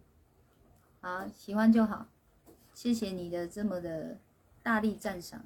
[1.03, 2.07] 好，喜欢就好，
[2.73, 4.17] 谢谢你的这么的
[4.63, 5.45] 大力赞赏，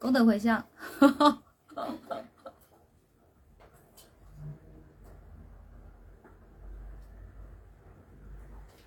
[0.00, 0.66] 功德回向。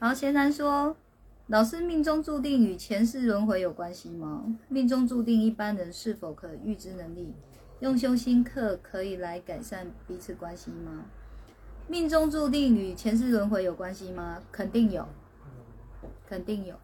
[0.04, 0.98] 好，贤男说。
[1.46, 4.58] 老师命中注定与前世轮回有关系吗？
[4.68, 7.36] 命中注定一般人是否可预知能力？
[7.82, 11.06] 用修心课可以来改善彼此关系吗？
[11.88, 14.42] 命中注定与前世轮回有关系吗？
[14.52, 15.08] 肯定有，
[16.28, 16.76] 肯定有，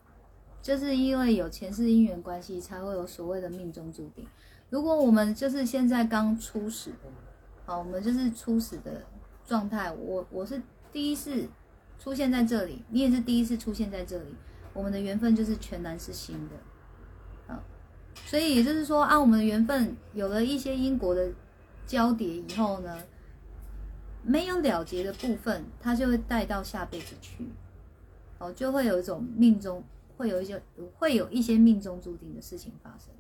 [0.62, 4.28] 就是因为有前世因缘关系，才会有所谓的命中注定。
[4.70, 6.92] 如果我们就是现在刚初始，
[7.66, 9.02] 好，我们就是初始的
[9.44, 10.62] 状态，我我是
[10.92, 11.48] 第一次
[12.00, 14.36] 出现在这里，你也是第一次出现在这里。
[14.74, 17.64] 我们的缘分就是全然是新的，啊，
[18.26, 21.32] 所以也就是说，啊，我们的缘分有了一些因果的
[21.88, 22.96] 交叠以后呢，
[24.22, 27.50] 没有了结的部分，它就会带到下辈子去，
[28.38, 29.84] 哦，就会有一种命中
[30.16, 30.62] 会有一些
[31.00, 33.12] 会有一些命中注定的事情发生。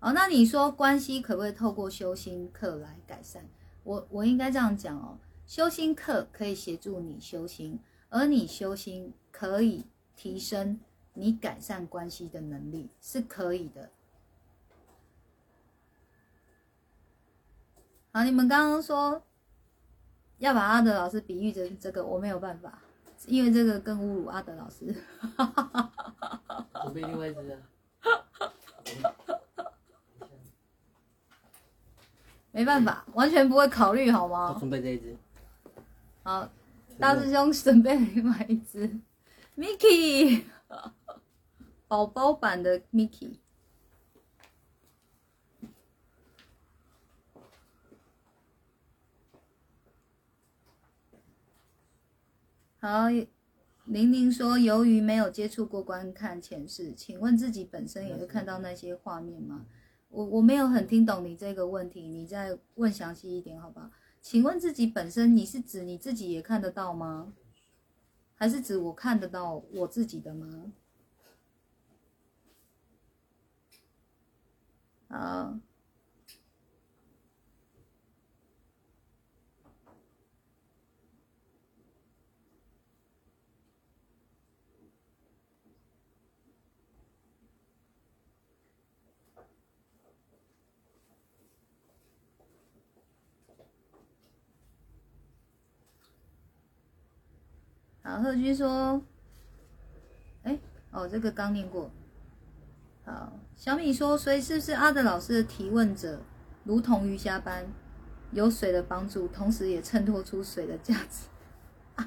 [0.00, 3.42] 哦，那你说关系可不可以透过修心课来改善？
[3.84, 5.16] 我我应该这样讲哦，
[5.46, 7.80] 修心课可以协助你修心。
[8.10, 10.78] 而你修心可以提升
[11.14, 13.90] 你改善关系的能力，是可以的。
[18.12, 19.20] 好，你们刚刚说
[20.38, 22.78] 要把阿德老师比喻成这个，我没有办法，
[23.26, 24.94] 因为这个更侮辱阿德老师。
[26.84, 27.58] 准备另外一只啊。
[32.52, 34.52] 没办法，完全不会考虑，好吗？
[34.54, 35.16] 我准备这一只。
[36.24, 36.50] 好。
[36.96, 39.00] 大师兄准备了另外一只
[39.56, 40.44] Mickey，
[41.88, 43.38] 宝宝版的 Mickey。
[52.78, 53.08] 好，
[53.86, 59.66] 玲玲说，由于没有接触过观看前世，请问自己本身也会看到那些画面吗？
[60.10, 63.90] 我我没有很听懂你这个问题，你再问详细一点，好不好？
[64.24, 67.34] 请问自己本身，你是指你自己也看得到吗？
[68.34, 70.72] 还是指我看得到我自己的吗？
[75.08, 75.58] 好。
[98.06, 99.00] 好，贺军说
[100.44, 100.58] ：“哎，
[100.92, 101.90] 哦，这个刚念过。”
[103.06, 106.20] 好，小米说：“所以是不是阿德老师的提问者，
[106.64, 107.64] 如同鱼虾般，
[108.32, 111.26] 有水的帮助，同时也衬托出水的价值？”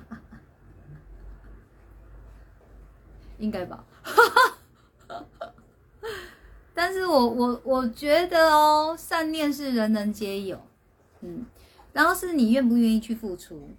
[3.39, 3.83] 应该吧。
[6.75, 10.61] 但是我我我觉得哦，善念是人人皆有，
[11.21, 11.43] 嗯，
[11.91, 13.75] 然后是你愿不愿意去付出。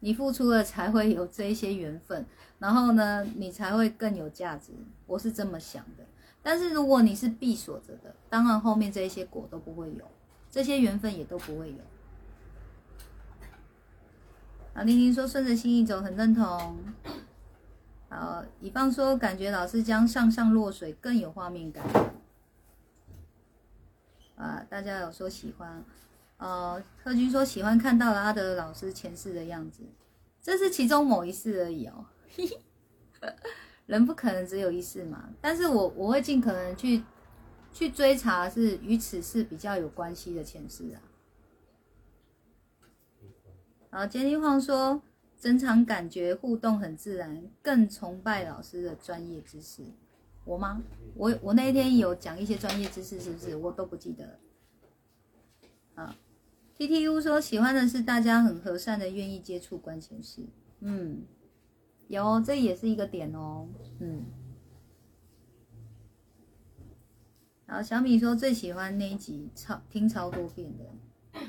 [0.00, 2.26] 你付出了才会有这一些缘分，
[2.58, 4.72] 然后呢，你才会更有价值。
[5.06, 6.04] 我是这么想的。
[6.42, 10.04] 但是如果你是闭锁着的，当然后面这一些果都不会有，
[10.50, 11.78] 这些缘分也都不会有。
[14.72, 16.78] 啊，玲玲说顺着心意走，很认同。
[18.08, 21.84] 好，乙方说感觉老师将上上落水更有画面感。
[24.36, 25.84] 啊，大家有说喜欢。
[26.40, 29.82] 呃，特军说喜欢看到了阿德老师前世的样子，
[30.40, 32.06] 这是其中某一世而已哦。
[33.84, 37.02] 人不可能只有一世嘛，但是我我会尽可能去
[37.74, 41.02] 去追查是与此事比较有关系的前世啊。
[43.90, 45.02] 好，杰尼晃说
[45.38, 49.82] 整场感觉互动很自然，更崇拜老师的专业知识。
[50.46, 50.80] 我吗？
[51.14, 53.54] 我我那一天有讲一些专业知识，是不是？
[53.56, 54.38] 我都不记得了。
[55.96, 56.16] 啊。
[56.80, 60.46] T T U 说喜欢的是大家很和善的，愿意接触关前事。
[60.78, 61.24] 嗯，
[62.08, 63.68] 有，这也是一个点哦。
[63.98, 64.24] 嗯，
[67.66, 71.42] 然后小米说最喜欢那一集超听超多遍的。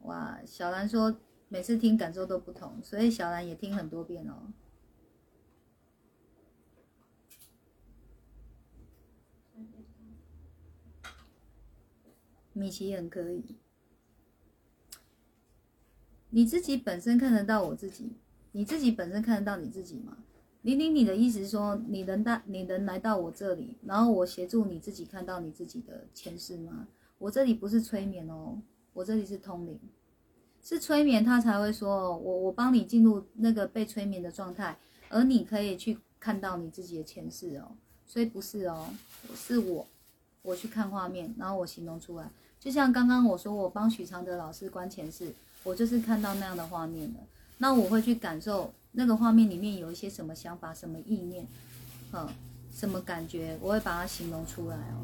[0.00, 4.52] 哇，小兰说每次听感受都不同，所以小兰也听很多遍哦。
[12.58, 13.44] 米奇很可以，
[16.30, 18.10] 你自己本身看得到我自己，
[18.52, 20.18] 你自己本身看得到你自己吗？
[20.62, 26.88] 玲玲，你的意思是说，你能到你能来到我这里，然后我协助你自己看到你自己的前世吗？
[27.18, 28.60] 我这里不是催眠哦，
[28.92, 29.78] 我这里是通灵，
[30.60, 34.76] 是催眠他才会说，我我帮你进入那个被催眠的状态，
[35.08, 37.72] 而你可以去看到你自己的前世哦，
[38.04, 38.88] 所以不是哦，
[39.34, 39.86] 是我
[40.42, 42.30] 我去看画面，然后我形容出来，
[42.60, 45.34] 就像刚刚我说我帮许常德老师观前世，
[45.64, 47.20] 我就是看到那样的画面的，
[47.58, 48.72] 那我会去感受。
[48.92, 51.46] 那个画面里面有一些什么想法、什么意念，
[52.12, 52.26] 嗯，
[52.72, 54.96] 什么感觉，我会把它形容出来哦。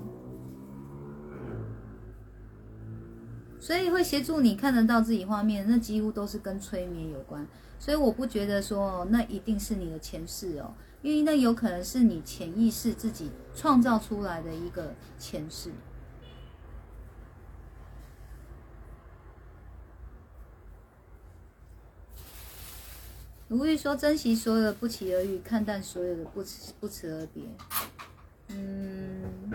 [3.61, 7.47] 所以会协助你看得到自己画面，那几乎都是跟催眠有关。
[7.79, 15.71] 所以我不觉得说那一定是你的前世哦，因为那有可能是你潜意识自己创造出来的一个前世。
[23.49, 27.45] 卢玉说：“珍惜所有的不期而遇，看淡所有的不辞不辞而别。”
[28.49, 29.53] 嗯，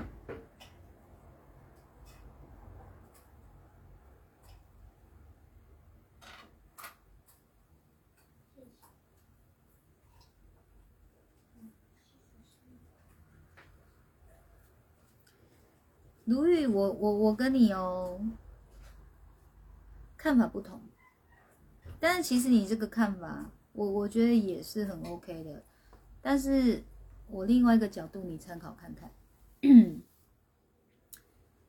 [16.26, 18.22] 卢玉，我我我跟你哦，
[20.16, 20.80] 看法不同，
[22.00, 23.50] 但是其实你这个看法。
[23.74, 25.64] 我我觉得也是很 OK 的，
[26.22, 26.84] 但是
[27.28, 29.10] 我另外一个角度你参考看看，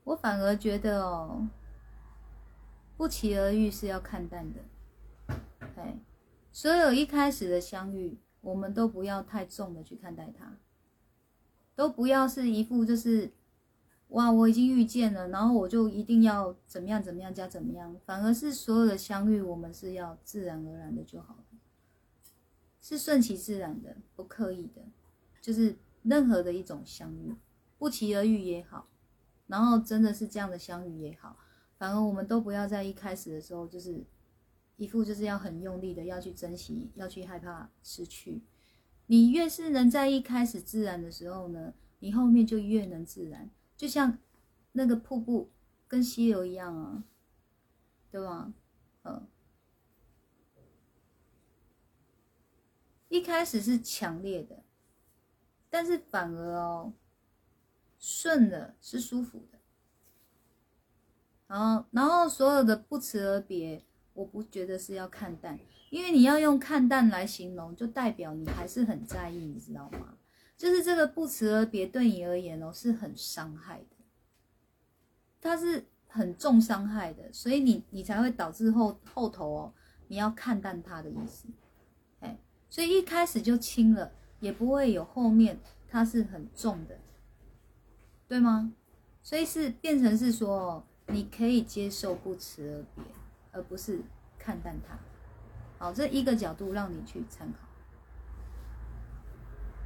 [0.05, 1.49] 我反而觉得哦，
[2.97, 5.35] 不期而遇是要看淡的，
[5.77, 5.99] 哎，
[6.51, 10.57] 所有一开始的相遇，我们都不要太重的去看待它，
[11.77, 13.31] 都不要是一副就是，
[14.09, 21.45] 哇，我已经遇见了，然后我就一定要怎么样怎么样加怎么样，反而是所有的相遇，我们是要自然而然的就好了。
[22.91, 24.83] 是顺其自然的，不刻意的，
[25.41, 27.33] 就是任何的一种相遇，
[27.79, 28.89] 不期而遇也好，
[29.47, 31.37] 然后真的是这样的相遇也好，
[31.79, 34.05] 反而我们都不要在一开始的时候就是
[34.77, 38.43] 一副就是要很用力的要去珍惜，要去害怕失去。
[39.07, 44.19] 你越是能在一开始自然的时候呢，你后面就越能自然，就像
[44.73, 45.49] 那个瀑布
[45.87, 47.05] 跟溪流一样啊，
[48.11, 48.53] 对吧？
[49.05, 49.29] 嗯。
[53.11, 54.63] 一开始是强烈的，
[55.69, 56.95] 但是反而哦，
[57.99, 59.59] 顺了是舒服的。
[61.49, 63.85] 然后，然后所有的不辞而别，
[64.15, 65.59] 我不觉得是要看淡，
[65.91, 70.17] 因为你要用看淡来形容，就代表你还是很在意，你知道吗？
[70.57, 73.97] 就是这个不辞而别对你而言哦，是很伤害的，
[75.41, 79.75] 它是很重伤害的，所以你你才会导致后后头哦，
[80.07, 81.49] 你要看淡它的意思。
[82.71, 85.59] 所以一开始就轻了，也不会有后面
[85.89, 86.97] 它是很重的，
[88.29, 88.73] 对吗？
[89.23, 93.05] 所以是变成是说，你可以接受不辞而别，
[93.53, 94.01] 而不是
[94.39, 94.99] 看淡它。
[95.79, 97.59] 好，这一个角度让你去参考。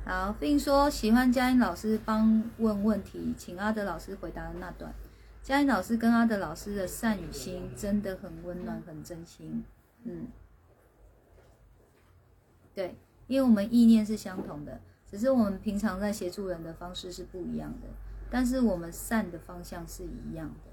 [0.05, 4.95] 好，并说喜欢佳音老师帮问问题，请阿德老师回答的那段。
[5.43, 9.65] 佳音老师跟阿德老师的善与心真的很温暖，很真心。
[10.05, 10.29] 嗯。
[12.75, 12.97] 对，
[13.29, 17.87] 因为我们意念是相同的，只是我们平常在协助人的方式是不一样的，
[18.31, 20.71] 但是我们善的方向是一样的。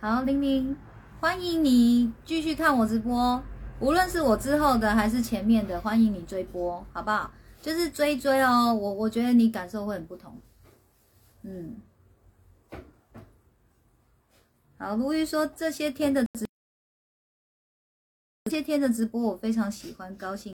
[0.00, 0.76] 好，玲玲，
[1.20, 3.40] 欢迎你继续看我直播，
[3.78, 7.30] 无论是我之后的还是前面的，欢迎你追播，好不好？
[7.62, 10.36] 就是追追哦，我我觉得你感受会很不同，
[11.42, 11.80] 嗯，
[14.76, 16.44] 好，卢玉说这些天的直，
[18.46, 20.52] 这些天的直播我非常喜欢，高兴，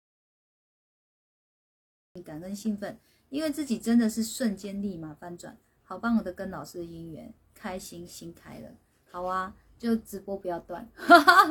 [2.26, 3.00] 感恩兴奋，
[3.30, 8.70] 因为自己真的是瞬间立马翻转，好棒的跟老师的姻缘，开心心开了，
[9.10, 10.86] 好啊，就直播不要断，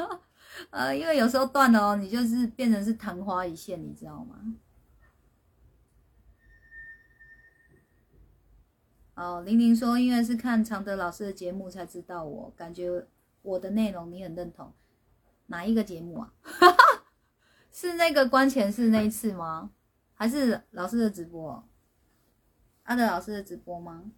[0.68, 4.54] 呃，因为有时候断了哦，你就是变成是昙花一现，你知道吗？
[9.16, 13.06] 哦，玲玲说，因为是看常德老师的节目才知道，我感觉
[13.40, 14.70] 我的内容你很认同，
[15.46, 16.32] 哪一个节目啊？
[17.72, 19.70] 是那个关前是那一次吗？
[20.12, 21.66] 还是老师的直播？
[22.82, 24.12] 阿德老师的直播吗？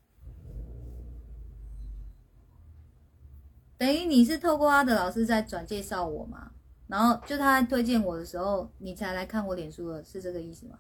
[3.77, 6.51] 等于你是透过阿德老师在转介绍我吗？
[6.89, 10.79] 然后就他推荐我的时候，你才来看我脸书的，是这个意思吗？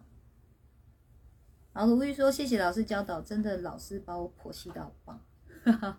[1.78, 5.22] 好，卢玉说谢谢老师教导，真的老师把我剖析到棒。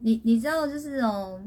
[0.00, 1.42] 你你知道就是哦，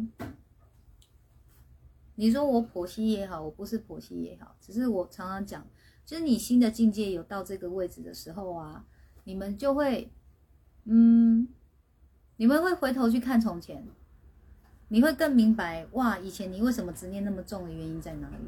[2.16, 5.64] 你说我剖析也好，我不是剖析也好，只是我常常讲，
[6.08, 8.88] 就是你新的境界有到这个位置的时候啊，
[9.26, 10.12] 你们就会，
[10.86, 11.48] 嗯，
[12.38, 13.88] 你们会回头去看从前，
[14.88, 18.48] 你会更明白哇，以前你为什么执念那么重的原因在哪里？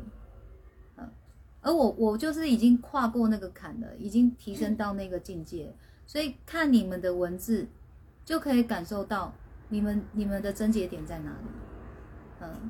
[1.64, 5.74] 而我我就是已经跨过那个坎了，已经提升到那个境界，
[6.05, 7.68] 所以看你们的文字
[8.24, 9.34] 就可以感受到。
[9.70, 11.47] 你们你们的症结点在哪里？
[12.41, 12.70] 嗯，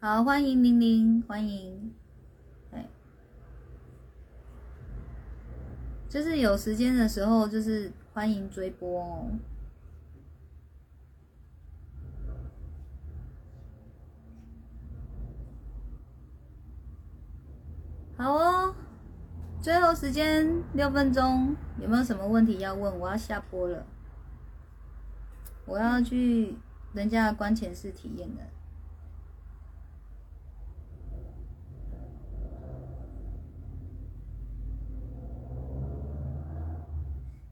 [0.00, 1.94] 好，欢迎玲玲，欢迎，
[2.72, 2.88] 哎，
[6.08, 9.30] 就是有时间的时候，就是欢迎追播哦。
[18.16, 18.74] 好哦，
[19.60, 22.98] 最后时间六分钟，有没有什么问题要问？
[22.98, 23.86] 我要下播了，
[25.66, 26.56] 我要去
[26.94, 28.57] 人家的关前室体验了。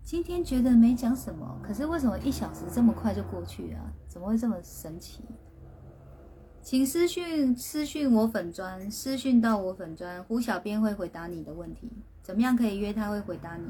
[0.07, 3.83] 今天觉得没讲什么，可是为什么一小时这么快就过去啊？
[4.07, 5.25] 怎么会这么神奇？
[6.63, 11.91] 请私讯私讯我粉砖，私讯到我粉砖，胡小编会回答你的问题。
[12.23, 13.11] 怎么样可以约他？
[13.11, 13.65] 会回答你。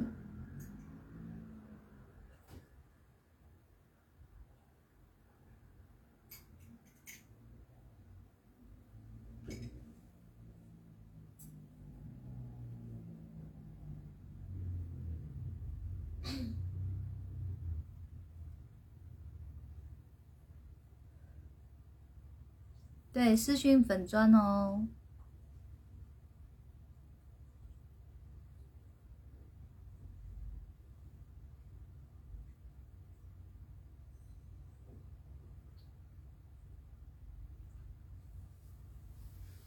[23.17, 24.87] 对，私讯粉砖哦。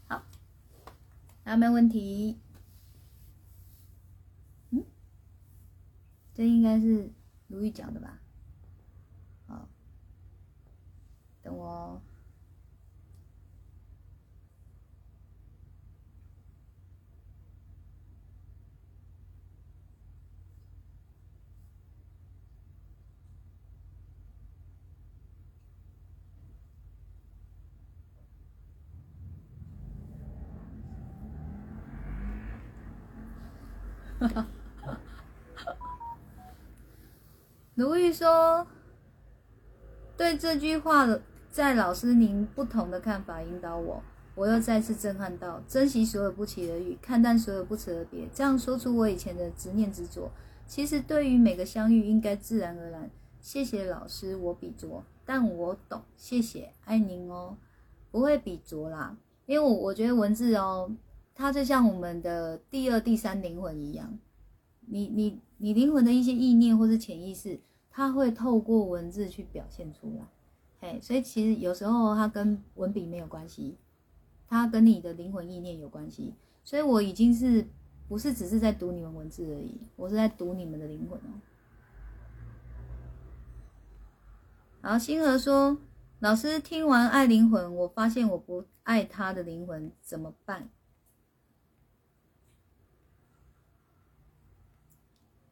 [0.07, 0.23] 好，
[1.43, 2.37] 还有没有问题？
[4.69, 4.85] 嗯，
[6.35, 7.11] 这应该是
[7.47, 8.19] 如意讲的吧？
[9.47, 9.67] 好，
[11.41, 11.99] 等我。
[37.75, 38.67] 卢玉说
[40.17, 41.07] ：“对这句话，
[41.49, 44.03] 在老师您不同的看法引导我，
[44.35, 48.27] 我又再次震撼到，珍惜所有不期而遇，看淡所有不辞而别。
[48.33, 50.29] 这样说出我以前的执念执着。
[50.67, 53.09] 其实对于每个相遇，应该自然而然。
[53.39, 56.03] 谢谢老师，我比拙，但我懂。
[56.17, 57.55] 谢谢，爱您哦，
[58.11, 59.15] 不会比拙啦，
[59.45, 60.91] 因为我我觉得文字哦。”
[61.39, 64.19] 它就像我们的第二、第三灵魂一样，
[64.81, 67.57] 你、你、你灵魂的一些意念或是潜意识，
[67.89, 70.27] 它会透过文字去表现出来。
[70.81, 73.77] 嘿，所以其实有时候它跟文笔没有关系，
[74.49, 76.33] 它跟你的灵魂意念有关系。
[76.65, 77.65] 所以我已经是
[78.09, 81.39] 不是只是在读你们文字而已，我是在读你们的灵魂哦。
[84.81, 85.77] 好，星河说
[86.19, 90.67] ：“老师听完爱灵魂，我发现我不爱他的灵魂，怎么办？”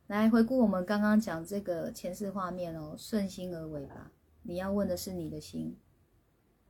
[0.08, 4.12] 来回顾我们刚刚讲这个前世画面哦，顺心而为吧。
[4.43, 5.76] 你要问的是你的心，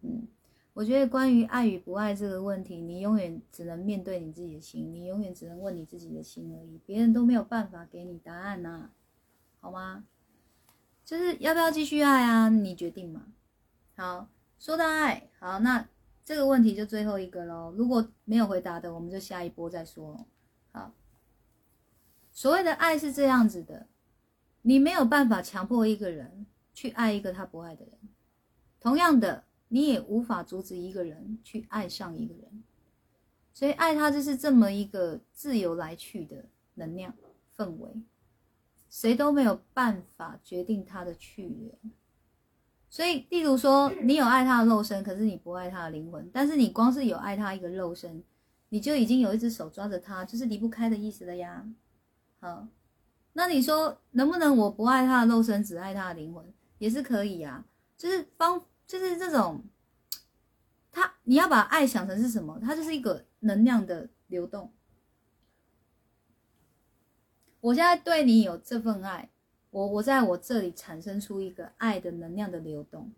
[0.01, 0.27] 嗯，
[0.73, 8.89] 我觉得关于爱与不爱这个问题，你永远只能面对你自己的心，你永远只能问你自己的心而已，别人都没有办法给你答案呐，
[9.59, 10.05] 好吗？
[11.05, 12.49] 就是要不要继续爱啊？
[12.49, 13.27] 你决定嘛。
[13.95, 14.27] 好，
[14.57, 15.87] 说到爱好，那
[16.25, 17.71] 这个问题就最后一个喽。
[17.77, 20.25] 如果没有回答的，我们就下一波再说。
[22.37, 23.87] 所谓的爱是这样子的，
[24.61, 27.93] 你没有办法强迫一个人去爱一个他不爱的人，
[28.79, 32.63] 同样的，你也无法阻止一个人去爱上一个人。
[33.55, 37.11] 所以，爱他就是这么一个自由来去的能量
[37.57, 37.89] 氛围，
[38.87, 41.73] 谁都没有办法决定他的去留。
[42.87, 46.29] 所以，例如说，你有爱他的肉身，可是你不爱他的灵魂。
[46.31, 48.23] 但是，你光是有爱他一个肉身，
[48.69, 51.67] 你就已经有一只手抓着他，就是离不开的意思了呀。
[52.39, 52.67] 好，
[53.33, 57.65] 那你说能不能我不爱他的肉身，只爱他的灵魂，也是可以啊。
[57.97, 59.63] 就是方，就是这种，
[60.91, 62.59] 他你要把爱想成是什么？
[62.61, 64.71] 它就是一个能量的流动。
[67.59, 69.29] 我现在对你有这份爱，
[69.71, 73.11] 我我在我这里产生出一个爱的能量的流动。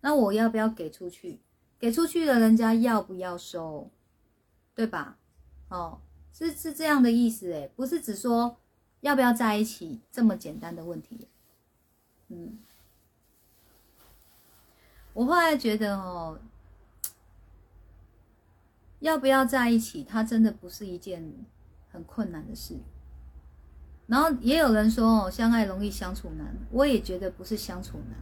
[0.00, 1.40] 那我要不要给出去？
[1.78, 3.90] 给出去了，人家要不要收？
[4.74, 5.18] 对吧？
[5.68, 6.00] 哦，
[6.38, 8.56] 是是这样的意思诶，不是只说
[9.00, 11.26] 要不要在一起这么简单的问题。
[12.28, 12.56] 嗯，
[15.14, 16.38] 我后来觉得哦，
[19.00, 21.28] 要不要在一起，它真的不是一件
[21.90, 22.76] 很困难的事。
[24.06, 28.16] 然后也有人说哦，相爱容易相处难，我也觉得不是相处难，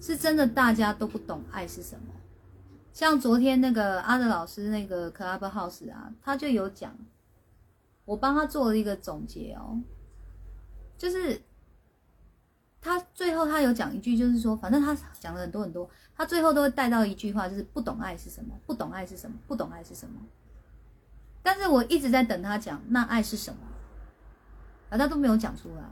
[0.00, 2.14] 是真的大家都不懂爱是什么。
[2.92, 6.94] 像昨天那个阿德老师那个 Club House 啊，他就有讲，
[8.04, 9.80] 我帮他做了一个总结哦，
[10.98, 11.40] 就是
[12.82, 20.20] 他最后他有讲一句，就是说，反正他讲了很多很多，他最后都会带到一句话，就是不懂爱是什么，不懂爱是什么，不懂爱是什么。
[21.42, 23.60] 但是我一直在等他讲，那爱是什么？
[24.90, 25.82] 啊，他都没有讲出来，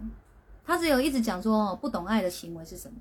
[0.64, 2.98] 他只有一直讲说，不懂爱的行为是什么？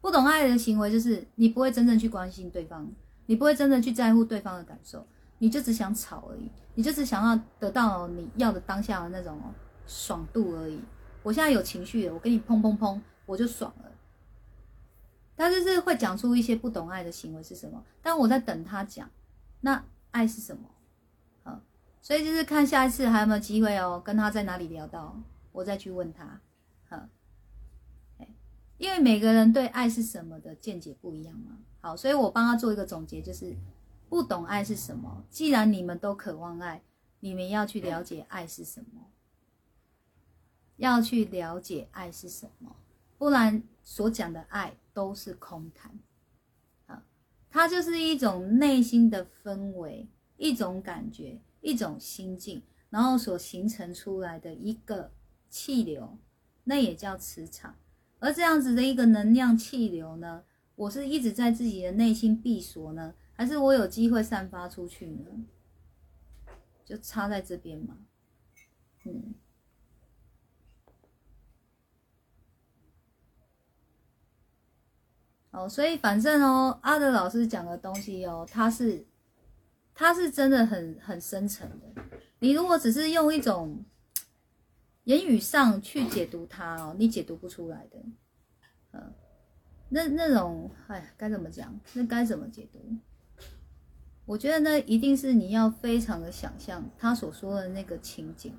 [0.00, 2.90] 不懂爱的行为就是你不会真正去关心对方。
[3.28, 5.06] 你不会真的去在乎对方的感受，
[5.36, 9.38] 你就只想吵而已，你就只想要得到你要的当下的那种
[9.86, 10.80] 爽度而已。
[11.22, 13.92] 我现在有情绪了，我跟你砰砰砰，我就爽了。
[15.36, 19.10] 他就是会讲出一些不懂爱的行为是什么，但我在等他讲，
[19.60, 20.62] 那爱是什么？
[21.44, 21.60] 好，
[22.00, 25.20] 所以就是看下一次还有没有机会哦，跟他在哪里聊到，
[25.52, 26.40] 我再去问他。
[26.88, 27.06] 好，
[28.78, 31.58] 因为每个人对爱是什么的见解不一样嘛。
[31.80, 33.56] 好，所以我帮他做一个总结，就是
[34.08, 35.24] 不懂爱是什么。
[35.30, 36.82] 既然你们都渴望爱，
[37.20, 39.10] 你们要去了解爱是什么，
[40.76, 42.76] 要去了解爱是什么，
[43.16, 45.98] 不然所讲的爱都是空谈。
[46.86, 47.04] 啊，
[47.50, 55.12] 它就是一种内心的氛围，一种感觉，一种心境，然后所形成出来的一个
[55.48, 56.18] 气流，
[56.64, 57.74] 那也叫磁场。
[58.18, 60.44] 而这样子的一个能量气流呢？
[60.74, 65.26] 我是一直在自己的内心闭锁呢，还是我有机会散发出去呢？
[66.84, 67.98] 就插在这边嘛，
[69.04, 69.34] 嗯，
[75.50, 79.04] 哦，所以反正哦，阿德老师讲的东西哦，他是
[79.92, 82.02] 他是真的很很深沉的。
[82.38, 83.84] 你如果只是用一种
[85.08, 87.98] 言语上去解读它哦，你解读不出来的，
[88.92, 89.12] 嗯。
[89.88, 91.74] 那那种，哎，该怎么讲？
[91.94, 92.78] 那该怎么解读？
[94.26, 98.52] 我觉得那一定是你要非常的想象他所说的那个情景。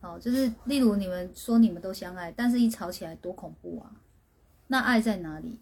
[0.00, 3.90] 哦，就是例如你们说你们都相爱，但是一吵起来多恐怖啊！
[4.68, 5.58] 那爱在哪里？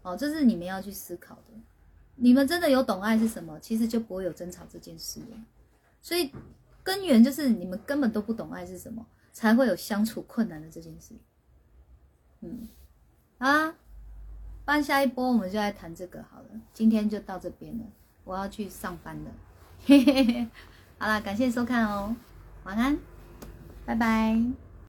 [0.00, 1.52] 哦，这是你们要去思考的。
[2.14, 5.44] 你们真的有懂爱是什么，其实就不会有争吵这件事了。
[6.00, 6.32] 所以
[6.86, 11.16] 根源就是你们根本都不懂爱是什么，才会有相处困难的这件事。
[12.42, 12.68] 嗯。
[13.38, 13.74] 啊，
[14.64, 16.48] 办下一波我们就来谈这个好了。
[16.72, 17.84] 今天就到这边了，
[18.22, 19.30] 我要去上班了。
[19.84, 20.48] 嘿嘿嘿，
[20.96, 22.14] 好啦，感谢收看哦，
[22.62, 22.96] 晚安，
[23.84, 24.65] 拜拜。